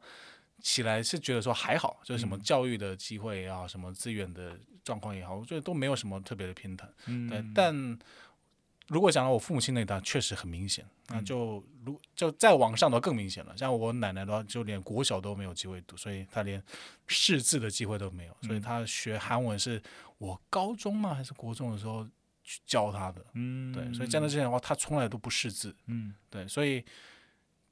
[0.62, 6.86] 起来是觉得说还好，就是什么教育的机会也好，什么资源的状况也好，我觉得都没有什么特别的偏袒。
[7.30, 7.98] 对，但。
[8.92, 13.56] 如果讲到我父母亲那一代，确实很明显，那就如就再往上都更明显了。
[13.56, 16.62] 像我奶奶的话，就连国小都没有机会读，所以她连
[17.08, 18.36] 识字的机会都没有。
[18.42, 19.82] 所以她学韩文是
[20.18, 21.14] 我高中吗？
[21.14, 22.06] 还是国中的时候
[22.44, 23.26] 去教她的？
[23.36, 23.94] 嗯，对。
[23.94, 25.74] 所以在那之前的话，她从来都不识字。
[25.86, 26.46] 嗯，对。
[26.46, 26.84] 所以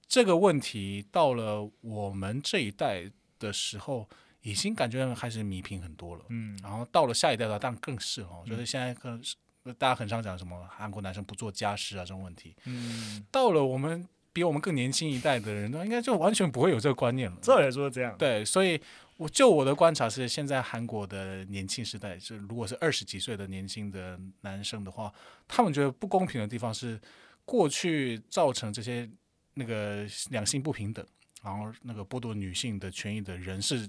[0.08, 4.08] 这个问题到了我们这一代的时候，
[4.42, 6.24] 已经感觉还是弥平很多了。
[6.30, 8.46] 嗯，然后到了下一代的话，当然更是哦。
[8.48, 9.36] 就是现在可能是。
[9.78, 17.38] 大家很常讲什么韩国男生不做家事啊这种问题，嗯，到了我们比我们更年轻一代的人，那应该就完全不会有这个观念了。
[17.42, 18.82] 照理说这样，对，所以
[19.18, 25.14] 我就我的观察是，现在韩国的年轻时代，是如果是二十几岁的年轻的男生的话，
[25.48, 27.00] 他们觉得不公平的地方是，
[27.46, 29.08] 过去造成这些
[29.56, 31.06] 那个两性不平等，
[31.44, 33.88] 然后那个剥夺女性的权益的人是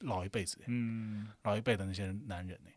[0.00, 2.70] 老一辈子，嗯，老一辈的那些男人呢，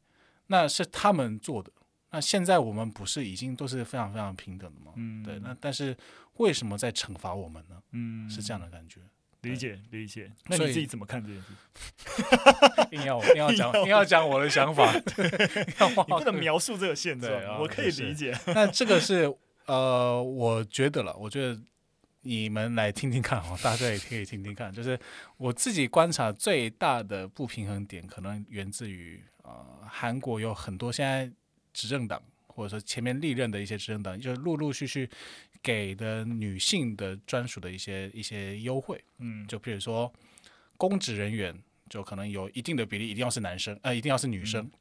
[0.47, 1.71] 那是他们做的。
[2.11, 4.91] 那现在我们不是已经都是非常非常平等的吗？
[4.97, 5.39] 嗯，对。
[5.39, 5.95] 那但是
[6.35, 7.81] 为什么在惩罚我们呢？
[7.91, 8.99] 嗯，是这样的感觉。
[9.41, 10.31] 理解理解。
[10.45, 11.47] 那你自己怎么看这件事？
[12.91, 17.31] 硬要硬要讲硬要讲我的想法， 你不能描述这个现状。
[17.59, 18.37] 我可以理解。
[18.47, 19.33] 那这个是
[19.65, 21.59] 呃，我觉得了，我觉得
[22.21, 24.71] 你们来听听看哦，大家也可以听听看。
[24.71, 24.99] 就是
[25.37, 31.31] 我自己观察最大的不平衡点，可能源自于呃，韩国有很多现在。
[31.73, 35.09] 执政党或者说前面历任的一些执政党，就是陆陆续续
[35.63, 40.11] 给的女性的专属的一些一些优惠，嗯，就比如说
[40.77, 41.57] 公职人员
[41.89, 44.71] 就可能有一定的比例一定要是男生，呃，一定要是女生，嗯、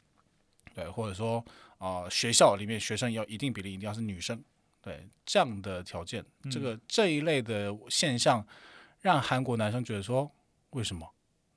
[0.75, 1.39] 对，或者说
[1.79, 4.43] 啊、呃、学校里面学生要一定比例一定要是女生，
[4.83, 8.45] 对，这样的条件，嗯、这个这一类的现象
[9.01, 10.31] 让韩国男生觉得说，
[10.71, 11.09] 为什么？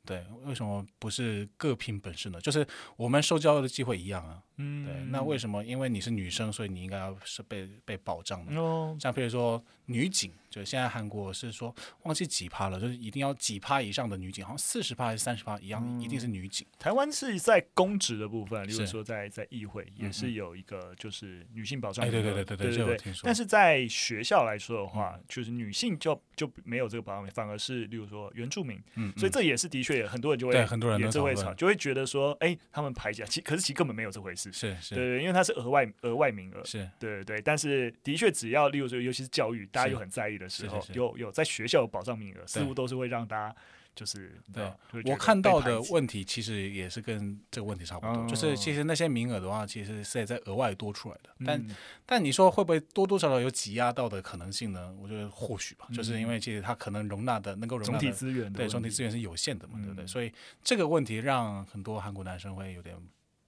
[0.06, 2.42] 对，为什么不是各凭本事呢？
[2.42, 2.68] 就是
[2.98, 4.44] 我们受教育的机会一样啊。
[4.58, 5.64] 嗯，对，那为什么？
[5.64, 8.54] 因为你是女生，所以你应该要是被被保障的。
[8.56, 16.68] 哦，像比如说女警，就现在韩国是说忘记几趴了，就是一定要几趴以上的女警，好像四十趴还是三十趴一样，嗯、一定是女警。
[16.78, 22.08] 台湾是在公职的部分，例如说在在议会也是有一个就是女性保障。
[22.10, 23.14] 对对对对对对对。
[23.24, 28.80] 但是在学校来说的话，嗯、就是女性就就没有这个保障，反而是例如说原住民。
[28.96, 34.43] 嗯，所以这也是的确很多人就会对很多人也就会吵，就会觉得说，哎，他们排挤，其可是其实根本没有这回事。
[34.52, 37.42] 事，是是，对对，因为它是额外额外名额，是对对对。
[37.42, 43.56] 但是的确，只要例如说，尤其是教育，大家又很在意的时候，有有在学校有保障名额，似乎都是会让大家。
[43.96, 44.64] 就是对，
[45.06, 51.30] 我看到的问题其实也是跟这个问题差不多，就是其实那些名额的话，其实是在额外多出来的。
[51.46, 51.64] 但
[52.04, 54.92] 但你说会不会多多少少有挤压到的可能性呢？
[55.00, 60.08] 我觉得或许吧，就是因为其实它可能容纳的能够容纳的总体资源，对总体资源是有限的嘛，对不对？
[60.08, 62.98] 所以这个问题让很多韩国男生会有点。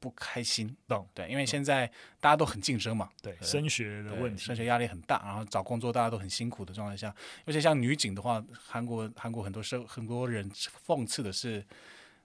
[0.05, 1.09] 不开心，懂。
[1.15, 1.87] 对，因为现在
[2.19, 7.11] 大家都很竞争嘛，对，升学的问题，升学压力很大，然后找工作大家都很辛苦的状态下，
[7.45, 10.47] 而且像女警的话，韩国韩国很多时候很多人
[10.85, 11.65] 讽刺的是，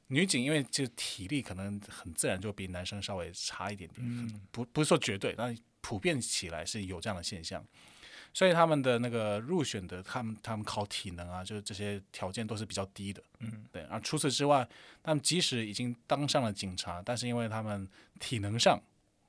[0.09, 7.65] 女警因为就体力可能很自然就比男生稍微差一点点，嗯、不不是说绝对，但普遍起来是有这样的现象。
[8.33, 13.83] 所以他们的那个入选的，他们他们考体能啊，就是这些条件都是比较低的，嗯，对。
[13.85, 14.67] 而除此之外，
[15.03, 17.89] 他们即使已经当上了警察，但是因为他们
[18.19, 18.81] 体能上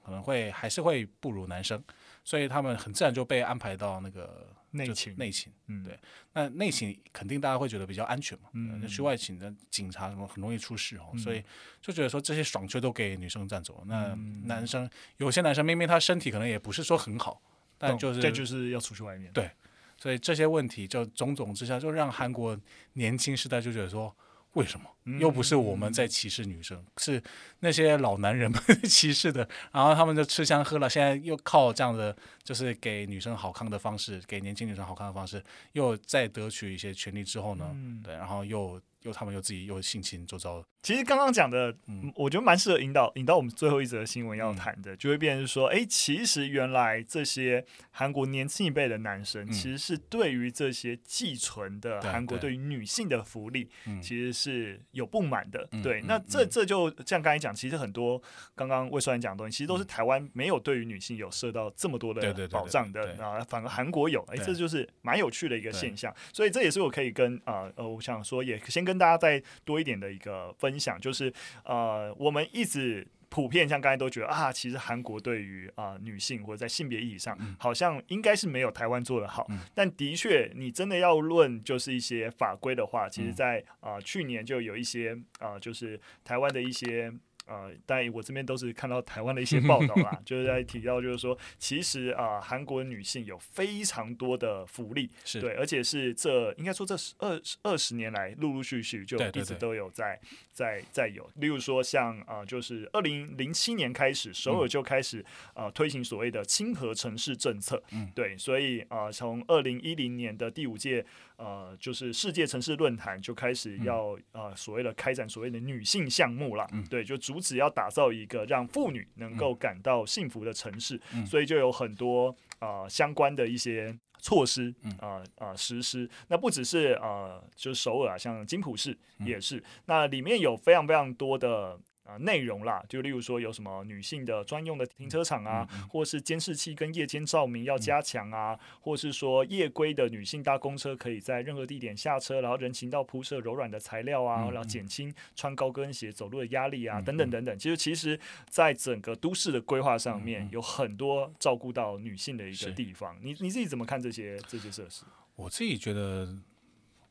[0.05, 1.83] 可能会还是会不如男生，
[2.23, 5.15] 所以他们很自然就被安排到那个内勤。
[5.17, 5.99] 内勤，嗯，对。
[6.33, 11.43] 那内勤肯定大家会觉得比较安全嘛，嗯，那去外勤的警察什么很容易出事哦，嗯，所以
[11.81, 13.83] 就觉得说这些爽缺都给女生占走了。
[13.87, 17.41] 那男生，嗯，有些男生明明他身体可能也不是说很好。
[17.81, 19.33] 但就是，这就是要出去外面。
[19.33, 19.49] 对，
[19.97, 22.57] 所以这些问题就种种之下，就让韩国
[22.93, 24.15] 年轻时代就觉得说，
[24.53, 24.85] 为什么
[25.19, 27.23] 又不是我们在歧视女生，嗯、是
[27.59, 29.47] 那些老男人们 歧视的？
[29.71, 37.69] 然后他们就吃香喝辣，现在又靠这样的就是给女生好看的方式，给年轻女生好看的方式，又再得取一些权利之后呢？
[37.73, 38.81] 嗯、对，然后又。
[39.03, 40.63] 又他们又自己又性侵周遭。
[40.81, 52.51] 其实刚刚讲的，嗯，我觉得蛮适合引导引导我们最后一则新闻要谈的，嗯、就会变成说，哎，其实原来这些韩国年轻一辈的男生，嗯、其实是对于这些寄存的韩国对。
[52.51, 53.69] 于女性的福利，
[54.01, 55.65] 其实是有不满的。
[55.71, 58.21] 嗯、对，那这这就像刚才讲，其实很多
[58.55, 66.13] 刚刚魏帅讲的东西，其实都是台湾没有对于女性有设到这么多的保障的啊，反而韩国有，哎，这就是蛮有趣的一个现象。
[66.33, 68.91] 所以这也是我可以跟啊呃，我想说也先跟。
[68.91, 71.31] 跟大家再多一点的一个分享，就是
[71.63, 79.45] 呃，我们一直普遍像刚才都觉得啊，其实韩国对于啊、呃、女性或者在性别意义上，嗯、好像应该是没有台湾做的好。
[79.49, 87.11] 嗯、但的确，你真的要论就是一些法规的话，其实在啊、呃、去年就有一些啊、呃，就是台湾的一些。
[87.47, 100.19] 呃，但我这边都是看到台湾的一些 报道啦，就是在提到，就是说，其实啊，呃、韩国女性有非常多的福利，是对，而且是这应该说这二二十年来陆陆续续就一直都有在
[100.51, 105.19] 在在有，例如说像啊、呃，就是二零零七年开始，首尔就开始
[105.53, 111.05] 啊、嗯呃、推行所谓的亲和城市政策，嗯，对，所以啊，从二零一零年的第五届。
[111.41, 126.07] 呃，就是世界城市论坛就开始要、嗯、呃所谓的开展所谓的女性项目了，嗯、对，就主旨要打造一个让妇女能够感到幸福的城市，嗯、所以就有很多呃相关的一些措施啊啊、呃呃、实施。
[126.27, 131.79] 那不只是呃，就是首尔啊，像金浦市也是，嗯、那里面有非常非常多的。
[132.03, 147.57] 啊，内容啦，就例如说有什么女性的专用的停车场啊，或是监视器跟夜间照明要加强啊，嗯、或是说夜归的女性搭公车可以在任何地点下车，然后人行道铺设柔软的材料啊，嗯、然后减轻穿高跟鞋走路的压力啊，嗯、等等等等。
[147.57, 153.15] 其实，其实，在整个都市的规划上面，有很多照顾到女性的一个地方。
[153.21, 155.03] 你你自己怎么看这些这些设施？
[155.35, 156.35] 我自己觉得。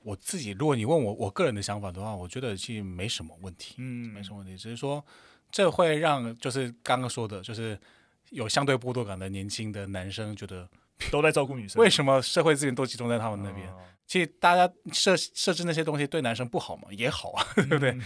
[0.03, 5.05] 我自己，如果你问我我个人的想法的话，我觉得其实没什么问题，嗯，没什么问题，只是说
[5.51, 7.79] 这会让就是刚刚说的，就是
[8.31, 10.69] 有相对剥夺感的年轻的男生觉得
[11.11, 13.69] 都在照顾女生，为什么社会资源都集中在他们那边？
[13.71, 13.79] 哦
[14.11, 17.97] 其实大家设设置那些东西对男生不好嘛，也好啊，对不 对？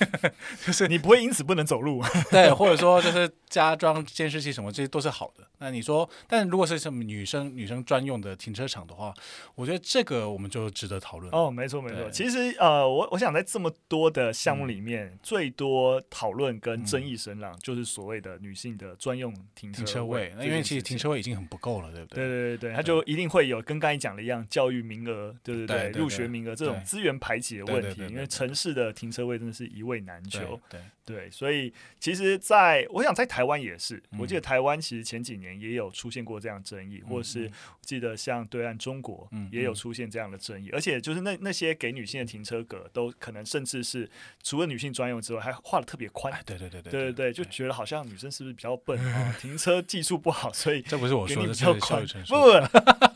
[0.66, 5.48] 就是你不会因此不能走路， 对，或者说就是加装监视器什么，这些都是好的。
[5.56, 9.14] 那你说，但如果是什么女生女生专用的停车场的话，
[9.54, 11.32] 我觉得这个我们就值得讨论。
[11.34, 12.10] 哦，没错没错。
[12.10, 20.34] 其实呃，我我想在这么多的项目里面，最多讨论跟争议声浪就是所谓的女性的专用停车位。
[20.36, 22.16] 那因为其实停车位已经很不够了，对不对？
[22.16, 25.34] 对对对对，它就一定会有跟刚才讲的一样，教育名额。
[25.46, 30.60] 对对对，入学名额这种资源排挤的问题，因为城市的停车位真的是一位难求。
[30.68, 44.10] 对对，所以其实在我想在台湾也是，我记得台湾其实前几年也有出现过这样争议，或是记得像对岸中国也有出现这样的争议，而且就是那那些给女性的停车格都可能甚至是
[44.42, 46.34] 除了女性专用之外，还画的特别宽。
[46.44, 49.32] 对对对对对对，就觉得好像女生是不是比较笨啊？
[49.40, 52.32] 停车技术不好，所以这不是我说的，是教育程序。
[52.32, 52.34] 不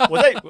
[0.07, 0.33] 不，我在。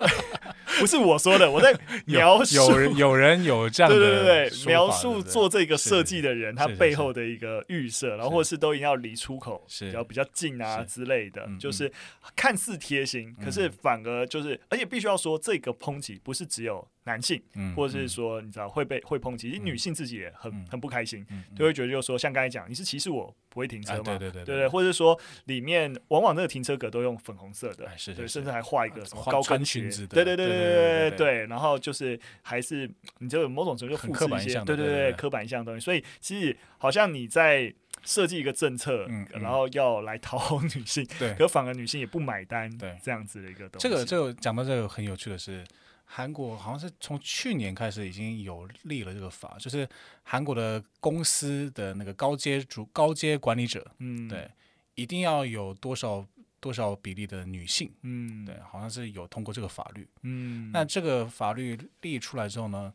[0.79, 9.87] 不是我说的，我在 描述有有，有人有这样的对对对对，描述做这个设计的人他背后的一个预设，然后或是都一定要离出口是。
[9.87, 11.91] 比较比较近啊之类的，嗯、就是
[12.37, 17.43] 看似贴心，嗯、可是反而就是，而且必须要说这个抨击不是只有男性，
[17.75, 19.51] 或者是说你知道会被会抨击。
[19.51, 21.27] 其实女性自己也很很不开心，
[21.57, 24.19] 就会觉得就是说像刚才讲，你是歧视我不会停车吗？
[24.19, 30.07] 对对对，或者是说里面往往那个停车格都用粉红色的，对，甚至还画一个什么高跟裙子。
[30.07, 35.83] 对对对，对对对，然后就是还是你就有某种程度复制一些，对对对，刻板印象的东西。
[35.83, 37.73] 所以其实好像你在
[38.05, 41.07] 设计一个政策，然后要来讨好女性，
[41.39, 42.71] 可反而女性也不买单。
[42.77, 43.89] 对，这样子的一个东西。
[43.89, 45.65] 这个这个讲到这个很有趣的是。
[46.13, 49.89] 韩国好像是从去年开始已经有立了这个法，就是
[50.25, 54.51] 韩国的公司的那个高阶主高阶管理者，嗯，对，
[54.95, 56.27] 一定要有多少。
[56.63, 57.91] 多少比例的女性？
[58.03, 60.07] 嗯，对，好像是有通过这个法律。
[60.25, 62.93] 嗯，那这个法律立出来之后呢，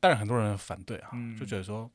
[0.00, 1.90] 但是很多人反对啊，嗯、就觉得说，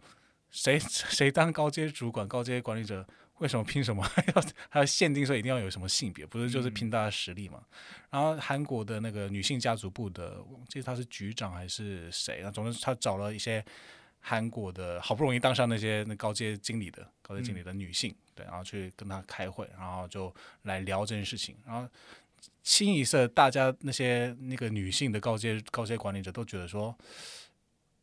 [0.51, 3.03] 谁 谁当高阶主管、高阶管理者，
[3.39, 6.25] 为什么拼什么还 要还要限定说一定要有什么性别？
[6.25, 7.61] 不是就是拼大家实力嘛？
[7.61, 7.75] 嗯、
[8.11, 12.51] 然后韩国的那个女性家族部的，我记得他是局长还是谁啊？
[12.51, 13.63] 总之他找了一些。
[14.27, 20.33] 韩国的好不容易当上那些那高阶经理的高阶经理的女性，嗯、对，然后去跟他开会，然后就
[20.63, 21.87] 来聊这件事情，然后
[22.63, 26.97] 清一色大家那些那个女性的高阶高阶管理者都觉得说，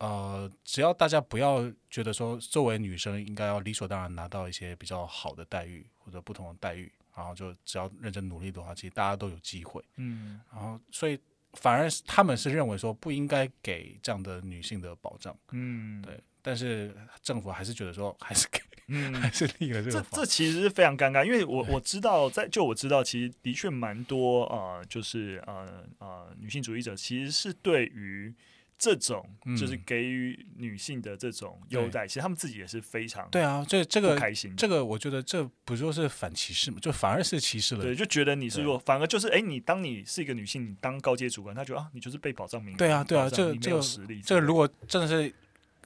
[0.03, 11.19] 呃，只要大家不要觉得说作为女生应该要理所当然拿到一些比较好的待遇或者不同的待遇，然后就只要认真努力的话，其实大家都有机会，嗯，然后所以。
[11.57, 28.35] 反而是他们是认为说不应该给这样的女性的保障，嗯，对，但是政府还是觉得说还是给，嗯， 还是立了这个这这其实是非常尴尬，因为我我知道在就我知道，其实的确蛮多啊、呃，就是呃呃女性主义者其实是对于。
[28.83, 29.25] 这种
[29.57, 34.57] 就是给予女性的这种优待，嗯、其实他们自己也是非常对啊，这这个开心。
[34.57, 36.79] 这个我觉得这不就是反歧视嘛？
[36.83, 37.83] 就反而是歧视了。
[37.83, 42.77] 对，就觉得你是弱，反而就是哎，你当你是一个女性，你当高阶主管，他觉得啊，你就是被保障名额。
[42.77, 45.33] 对啊，对啊，这个这个实力，这个如果真的是。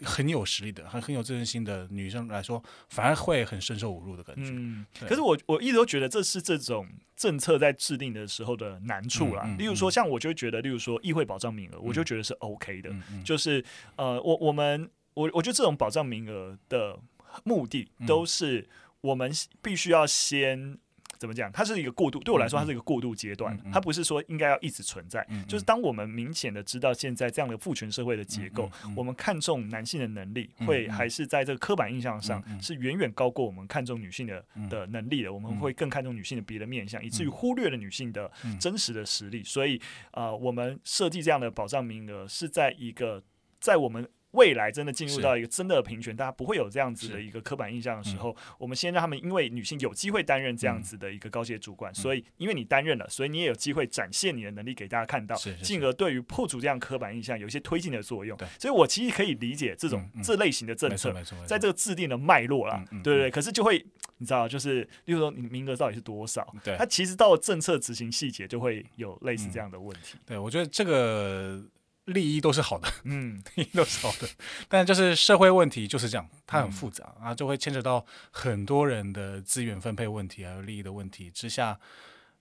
[0.03, 4.51] 很有实力的，很很有自尊心的女生来说，反而会很深受侮辱的感觉。
[4.53, 6.87] 嗯，可是我我一直都觉得这是这种
[7.17, 9.43] 政策在制定的时候的难处啦。
[9.47, 12.91] 嗯嗯、例如说，像我就觉得，例如说议会保障名额，嗯、我就觉得是 OK 的。
[13.25, 13.65] 就是
[13.97, 16.99] 呃，我我们我我觉得这种保障名额的
[17.45, 18.69] 目的都是
[19.01, 19.31] 我们
[19.63, 20.79] 必须要先。
[21.19, 21.51] 怎么讲？
[21.53, 23.59] 它是一个过渡，对我来说，它是一个过渡阶段。
[23.73, 25.27] 它不是说应该要一直存在。
[25.49, 35.33] 就是当我们明显的知道现在这样的父权社会的结构，我们看重男性的能力，会还是在这个刻板印象上是远远高过我们看重女性的的能力的。
[35.33, 39.43] 我们会更看重女性的别的面相，以至于忽略了女性的真实的实力。
[39.43, 39.81] 所以，
[40.13, 43.23] 呃，我们设计这样的保障名额是在一个
[43.61, 44.09] 在我们。
[44.37, 58.39] 未来真的进入到一个真的平权，大家不会有这样子的一个刻板印象的时候，嗯、我们先让他们，因为女性有机会担任这样子的一个高阶主管，嗯、所以因为你担任了，所以你也有机会展现你的能力给大家看到，进而对于破除这样刻板印象有一些推进的作用。
[58.59, 61.13] 所以我其实可以理解这种、这类型的政策，
[61.47, 63.31] 在这个制定的脉络啦，对对对。
[63.31, 63.85] 可是就会
[64.19, 66.47] 你知道，就是例如说你名额到底是多少？
[66.63, 70.15] 对，它其实到了政策执行细节就会有类似这样的问题。
[70.15, 71.65] 嗯、对，我觉得这个。
[72.07, 74.29] 利益都是好的，嗯，利益都是好的，
[74.69, 81.79] 但就是社会问题就是这样，它很复杂，嗯、啊，就会牵扯到很多人的资源分配问题，还有利益的问题之下，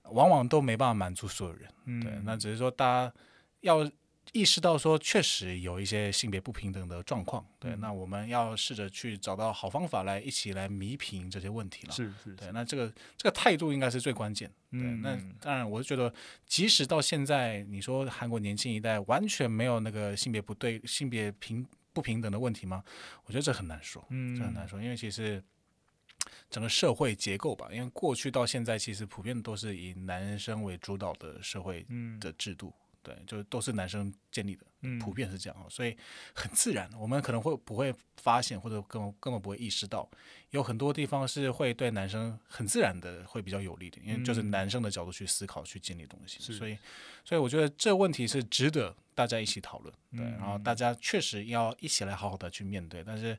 [0.03, 3.13] 往往都没办法满足所有人，嗯、对，那只是说大家
[3.61, 3.87] 要。
[4.35, 11.93] 意识到说，确实有一些性别不平等的状况，对，嗯、那我们要试着去找到好方法来一起来弥平这些问题了。
[11.93, 14.49] 是是，是，对，那这个这个态度应该是最关键。
[14.71, 16.13] 对，嗯、那当然，我是觉得，
[16.45, 22.83] 即使到现在，你说韩国年轻一代完全没有那个性别不对、性别平不平等的问题吗？
[23.23, 25.41] 我觉得这很难说，嗯，这很难说，因为其实
[26.49, 31.87] 整个社会结构吧，因为过去到现在，其实普遍都是以男生为主导的社会
[32.19, 32.73] 的制度。
[33.05, 34.65] 嗯对，就都是男生建立的，
[34.99, 35.95] 普遍是这样，嗯、所以
[36.33, 36.89] 很自然。
[36.99, 40.09] 我们可能会不会发现，或者根本根本不会意识到，
[40.49, 46.39] 有很多地方是会对男生很自然的会比较有利的，因为就是男生的角度去思考、去建立东西。
[46.51, 46.77] 嗯、所以，
[47.23, 49.93] 所以我觉得这问题是值得大家一起讨论。
[50.11, 53.37] 对，然后大家确实要一起来好好的去面对，但是。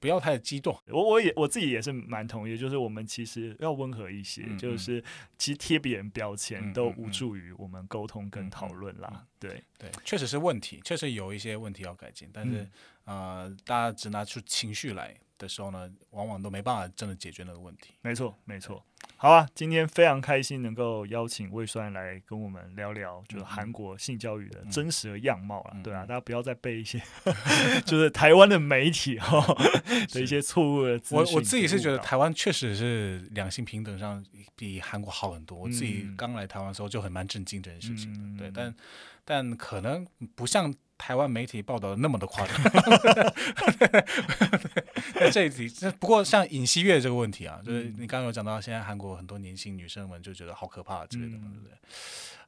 [0.00, 5.02] 不要太激动，我我也我自己也是蛮同意，就是我们其实要温和一些，嗯嗯、就是
[5.36, 9.26] 其实贴别人标签都无助于我们沟通跟讨论啦。
[9.38, 9.62] 对。
[9.78, 12.68] 对，确实是问题，确实有一些问题要改进，但是、
[13.04, 17.94] 呃，大家只拿出情绪来的时候呢，往往都没办法真的解决那个问题。
[18.02, 18.84] 没错，没错。
[19.16, 27.00] 好啊，今天非常开心能够邀请魏酸来跟我们聊聊，就是韩国性教育的真实的样貌了，嗯、对啊，大家不要再背一些，
[27.86, 29.44] 就是台湾的媒体哈
[30.12, 31.00] 的一些错误的。
[31.10, 34.24] 我我自己是觉得台湾确实是两性平等上
[34.54, 35.58] 比韩国好很多。
[35.58, 38.74] 我自己刚来台湾的时候就很蛮震惊这件事情的，嗯、对，但
[39.24, 40.72] 但可能不像。
[40.98, 42.56] 台湾媒体报道的那么的夸张，
[45.14, 45.66] 那这一题，
[45.98, 51.78] 不过像尹锡悦这个问题啊，就是你刚刚有讲到，现在韩国很多年轻女生们就觉得好可怕之类的嘛，对不对？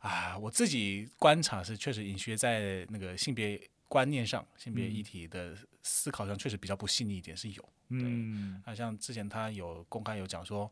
[0.01, 7.68] 啊，我自己观察是，确实尹锡悦在那个性别观念上、性别议题的思考上，确实比较不细腻一点，是有。
[7.88, 10.68] 嗯，啊，像之前他有公开有讲说，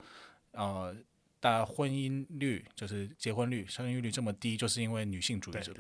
[0.53, 0.95] 呃。
[1.41, 5.73] 大婚姻率就是结婚率、生育率这么低，就是因为女性主义者。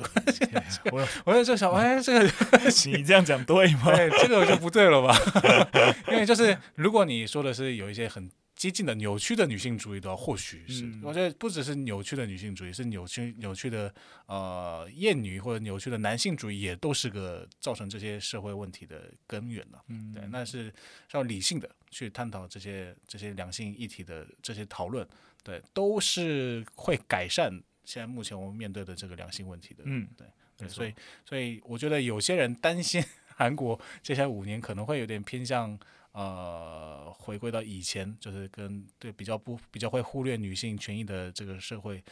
[0.93, 2.33] 我我在这想，哎，这个
[2.97, 3.97] 你这样讲对吗？
[3.97, 5.17] 对，这个就不对了吧？
[6.09, 10.85] 因为就是如果你说的是有一些很激进的、扭曲的女性主义的话，或许是。
[10.85, 13.93] 嗯、我觉得不只是扭曲的女性主义，是扭曲、扭曲的
[14.27, 19.83] 呃厌女或者扭曲的男性主义，也都是个造成这些社会问题的根源了。
[19.89, 20.73] 嗯，对，那是
[21.13, 25.07] 要理性的去探讨这些这些两性议题的这些讨论。
[25.43, 27.51] 对，都是会改善
[27.85, 29.83] 现在目前我们面对的这个良性问题的。
[29.87, 30.27] 嗯，对，
[30.57, 33.03] 对，所以，所以我觉得有些人担心
[33.35, 35.79] 韩国接下来五年可能会有点偏向
[36.13, 42.03] 呃，回归到以前，就是跟对比较不比较会忽略女性权益的这个社会。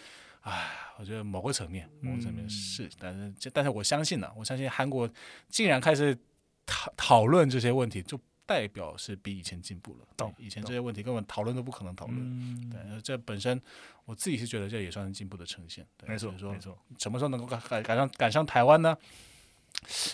[0.40, 5.10] 唉，我觉得某个层面，某个层面是，嗯、但是，但是我相信呢、啊，我相信韩国
[5.48, 6.16] 竟然开始
[6.64, 8.18] 讨讨论这些问题，就。
[8.46, 13.60] 代表是比以前进步了，对，以前这些问题根本讨论都不可能讨论，嗯、对，这本身
[14.04, 18.96] 我自己是觉得这也算是进步的呈现，对，没错，没错，什么时候能够赶赶上赶上台湾呢？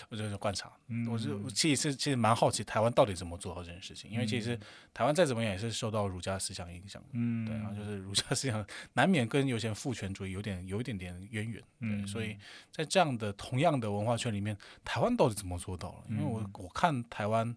[0.09, 4.59] 我就是观察，嗯、我是我其实其实蛮好奇台湾到底怎么做到这件事情，因为其实
[4.93, 12.35] 台湾再怎么样也是受到儒家思想影响，嗯，对，然后就是儒家思想难免跟有些父权主义有点有一点点渊源，嗯，所以
[12.71, 16.03] 在这样的同样的文化圈里面，台湾到底怎么做到了？
[16.09, 17.55] 因为我我看台湾。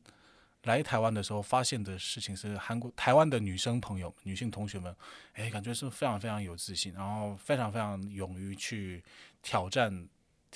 [0.66, 4.94] 来台湾的时候，发现的事情是韩国台湾的女生朋友、女性同学们，
[5.32, 9.02] 哎，感觉是非常非常有自信，然后非常非常勇于去
[9.42, 10.06] 挑战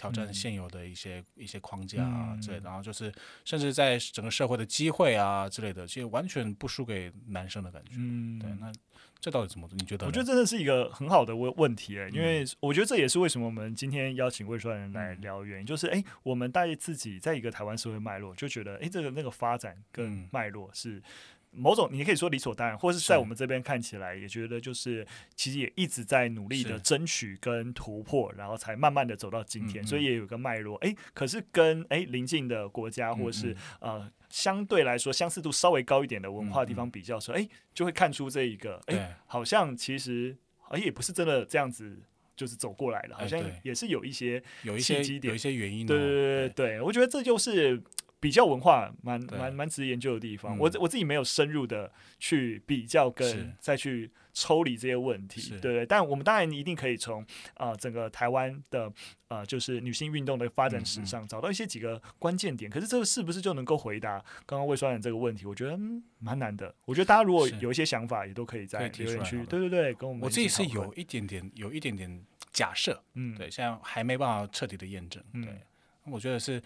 [0.01, 3.13] 挑战现有的一些、嗯、一些框架啊之类的，然后就是
[3.45, 7.91] 甚至在整个社会的机会啊之类的，其实完全不输给男生的感觉。
[7.99, 8.73] 嗯，对，那。
[9.21, 9.69] 这到底怎么？
[9.73, 10.07] 你觉得？
[10.07, 21.03] 我觉得真的是一个很好的问问题诶，因为我觉得这也是为什么我们今天邀请魏酸来聊原因，就是哎，我们大家自己在一个台湾社会脉络，就觉得哎，这个那个发展跟脉络是
[21.51, 30.77] 某种，你可以说理所当然，或是在我们这边看起来也觉得就是其实也一直在努力的争取跟突破，然后才慢慢的走到今天，所以也有个脉络。
[30.79, 34.11] 哎，可是跟哎邻近的国家或是呃。
[34.31, 40.37] 相对来说，相似度稍微高一点的文化地方比较说，哎、就会看出这一个，哎，好像其实，
[40.69, 41.99] 哎，也不是真的这样子，
[42.37, 45.89] 就是走过来了，好像也是有一些有一些有一些原因、哦。
[45.89, 46.51] 对对对。
[46.51, 47.83] 对，我觉得这就是
[48.21, 50.57] 比较文化蛮蛮蛮值得研究的地方。
[50.57, 54.11] 嗯、我我自己没有深入的去比较跟再去。
[54.33, 57.21] 抽离这些问题，是对对，但我们当然一定可以从
[57.55, 58.91] 啊、呃、整个台湾的
[59.27, 62.71] 呃就是女性运动的发展史上找到一些几个关键点。
[62.71, 65.47] 嗯嗯，可是这个是不是就能够回答刚刚魏双人这个问题？
[65.47, 65.77] 我觉得
[66.21, 66.73] 蛮难的。
[66.85, 69.45] 我觉得大家如果有一些想法，也都可以在留言区。
[69.47, 70.23] 对对对，跟我们。
[70.23, 75.21] 我自己是有一点点有一点点假设，嗯，对，现在还没办法彻底的验证。
[75.33, 76.63] 对，嗯、我觉得是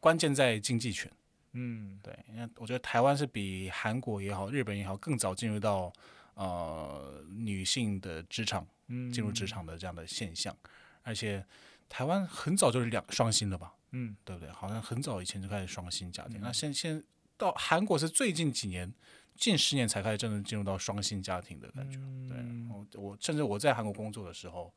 [0.00, 1.10] 关键在经济权。
[1.52, 5.92] 嗯，对，因为我觉得台湾是比韩国也好，日本也好更早进入到。
[6.40, 8.64] 呃，女性的职场
[9.12, 10.70] 进入职场的这样的现象，嗯、
[11.02, 11.44] 而且
[11.88, 13.74] 台湾很早就是两双薪了吧？
[13.90, 14.48] 嗯，对不对？
[14.52, 16.38] 好像很早以前就开始双薪家庭。
[16.38, 17.02] 嗯、那现现
[17.36, 18.94] 到韩国是最近几年，
[19.34, 21.98] 近十年才开始真正进入到双薪家庭的感觉。
[21.98, 24.72] 嗯、对，我我甚至我在韩国工作的时候，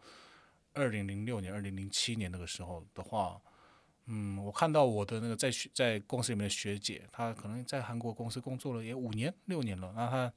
[0.73, 3.39] 二零零六年、二零零七年那个时候的话，
[4.05, 10.33] 嗯，我看到我的那个在学在公司里面的学姐，她可能在韩国公司工作了也五年、六年了，那她。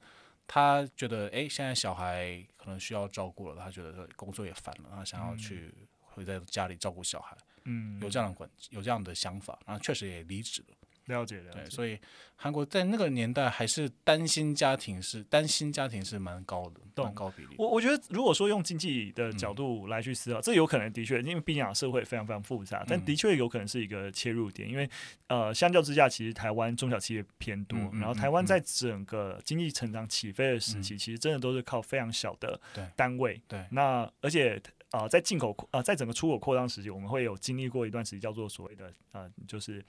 [0.47, 10.75] 她觉得，哎，现在小孩可能需要照顾了，她觉得工作也烦了，她想要去回在家里照顾小孩，嗯，有这样的管，有这样的想法，然后确实也离职了。
[11.05, 11.99] 了解了解，对，所以
[12.35, 17.55] 韩国在那个年代还是单薪家庭是单薪家庭是蛮高的，蛮高比例。
[17.57, 24.69] 我我觉得如果说用经济的角度来去思考，嗯、这有可能的确，因为毕竟社会非常非常复杂，但的确有可能是一个切入点。
[24.69, 24.89] 因为
[25.27, 32.59] 呃，相较之下，其实台湾中小企业偏多，嗯、然后台湾在整个经济成长起飞的时期，嗯、其实真的都是靠非常小的
[32.95, 33.41] 单位。
[33.47, 39.83] 对，对那而且啊、呃，在进口啊、呃，在整个出口扩张时期，我们会有经历过一段时期叫做所谓的呃，就是。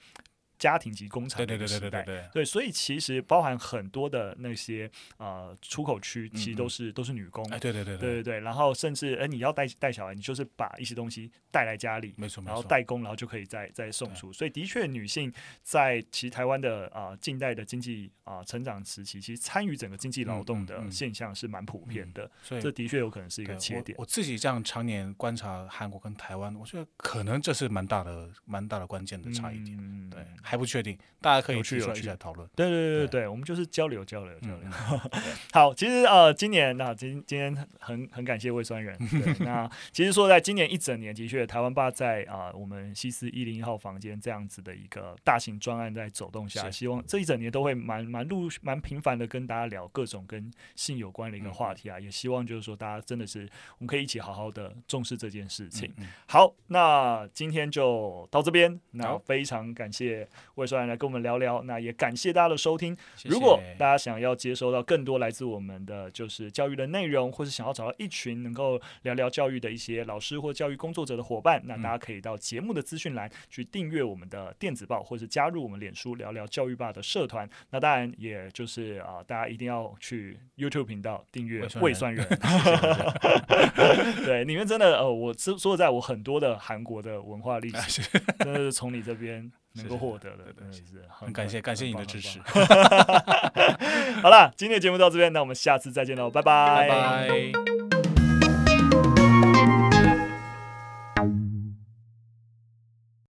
[0.57, 2.29] 家庭及工厂的时代，对对对对对。
[2.33, 8.13] 对，所以其实包含很多的那些呃出口区，其实都是、嗯、都是女工，哎，对对对对。
[8.15, 15.31] 对对，然后甚至哎你要带带小孩，你就是把一些东西带来家里，没错，然后代工，然后就可以再再送出，所以的确女性
[15.63, 23.95] 在其实台湾的啊、呃、近代的经济啊、呃、成长时期，其实参与整个经济劳动的现象是蛮普遍的，嗯嗯嗯、所以这的确有可能是一个切点。
[23.97, 30.25] 我，我自己这样常年观察韩国跟台湾，我觉得可能这是蛮大的蛮大的关键的差异点，嗯、对。
[30.47, 32.47] 还不确定，大家可以去一起来讨论。
[32.55, 34.59] 对对对对对，我们就是交流交流交流。
[35.51, 38.97] 好，其实呃，今年那今今天很很感谢胃酸人。
[39.43, 53.41] 那其实说在今年一整年，的确台湾爸在啊我们西斯一零一号房间这样子的一个大型专案在走动下，希望这一整年都会蛮蛮陆蛮频繁的跟大家聊各种跟性有关的一个话题啊，也希望就是说大家真的是
[53.79, 55.93] 我们可以一起好好的重视这件事情。
[56.25, 60.25] 好，那今天就到这边，那非常感谢。
[60.55, 62.95] 胃酸人来跟我们聊聊，那也感谢大家的收听。
[63.15, 63.33] 谢谢。
[63.33, 77.49] 如果大家想要接收到更多来自我们的就是教育的内容，或是想要找到一群能够聊聊教育的一些老师或教育工作者的伙伴，那大家可以到节目的资讯栏去订阅我们的电子报，或是加入我们脸书聊聊教育吧的社团。
[77.69, 82.27] 那当然，也就是啊，大家一定要去 YouTube 频道订阅魏酸人。
[84.25, 88.01] 对，里面真的呃，我说说实在，我很多的韩国的文化历史，
[88.39, 89.51] 真的是从你这边。
[89.77, 92.39] 能够获得的，真的是很感谢，感谢你的支持。
[94.21, 96.87] 好了，今天的节目到这边，那我们下次再见喽，拜拜。
[96.87, 97.76] 拜拜。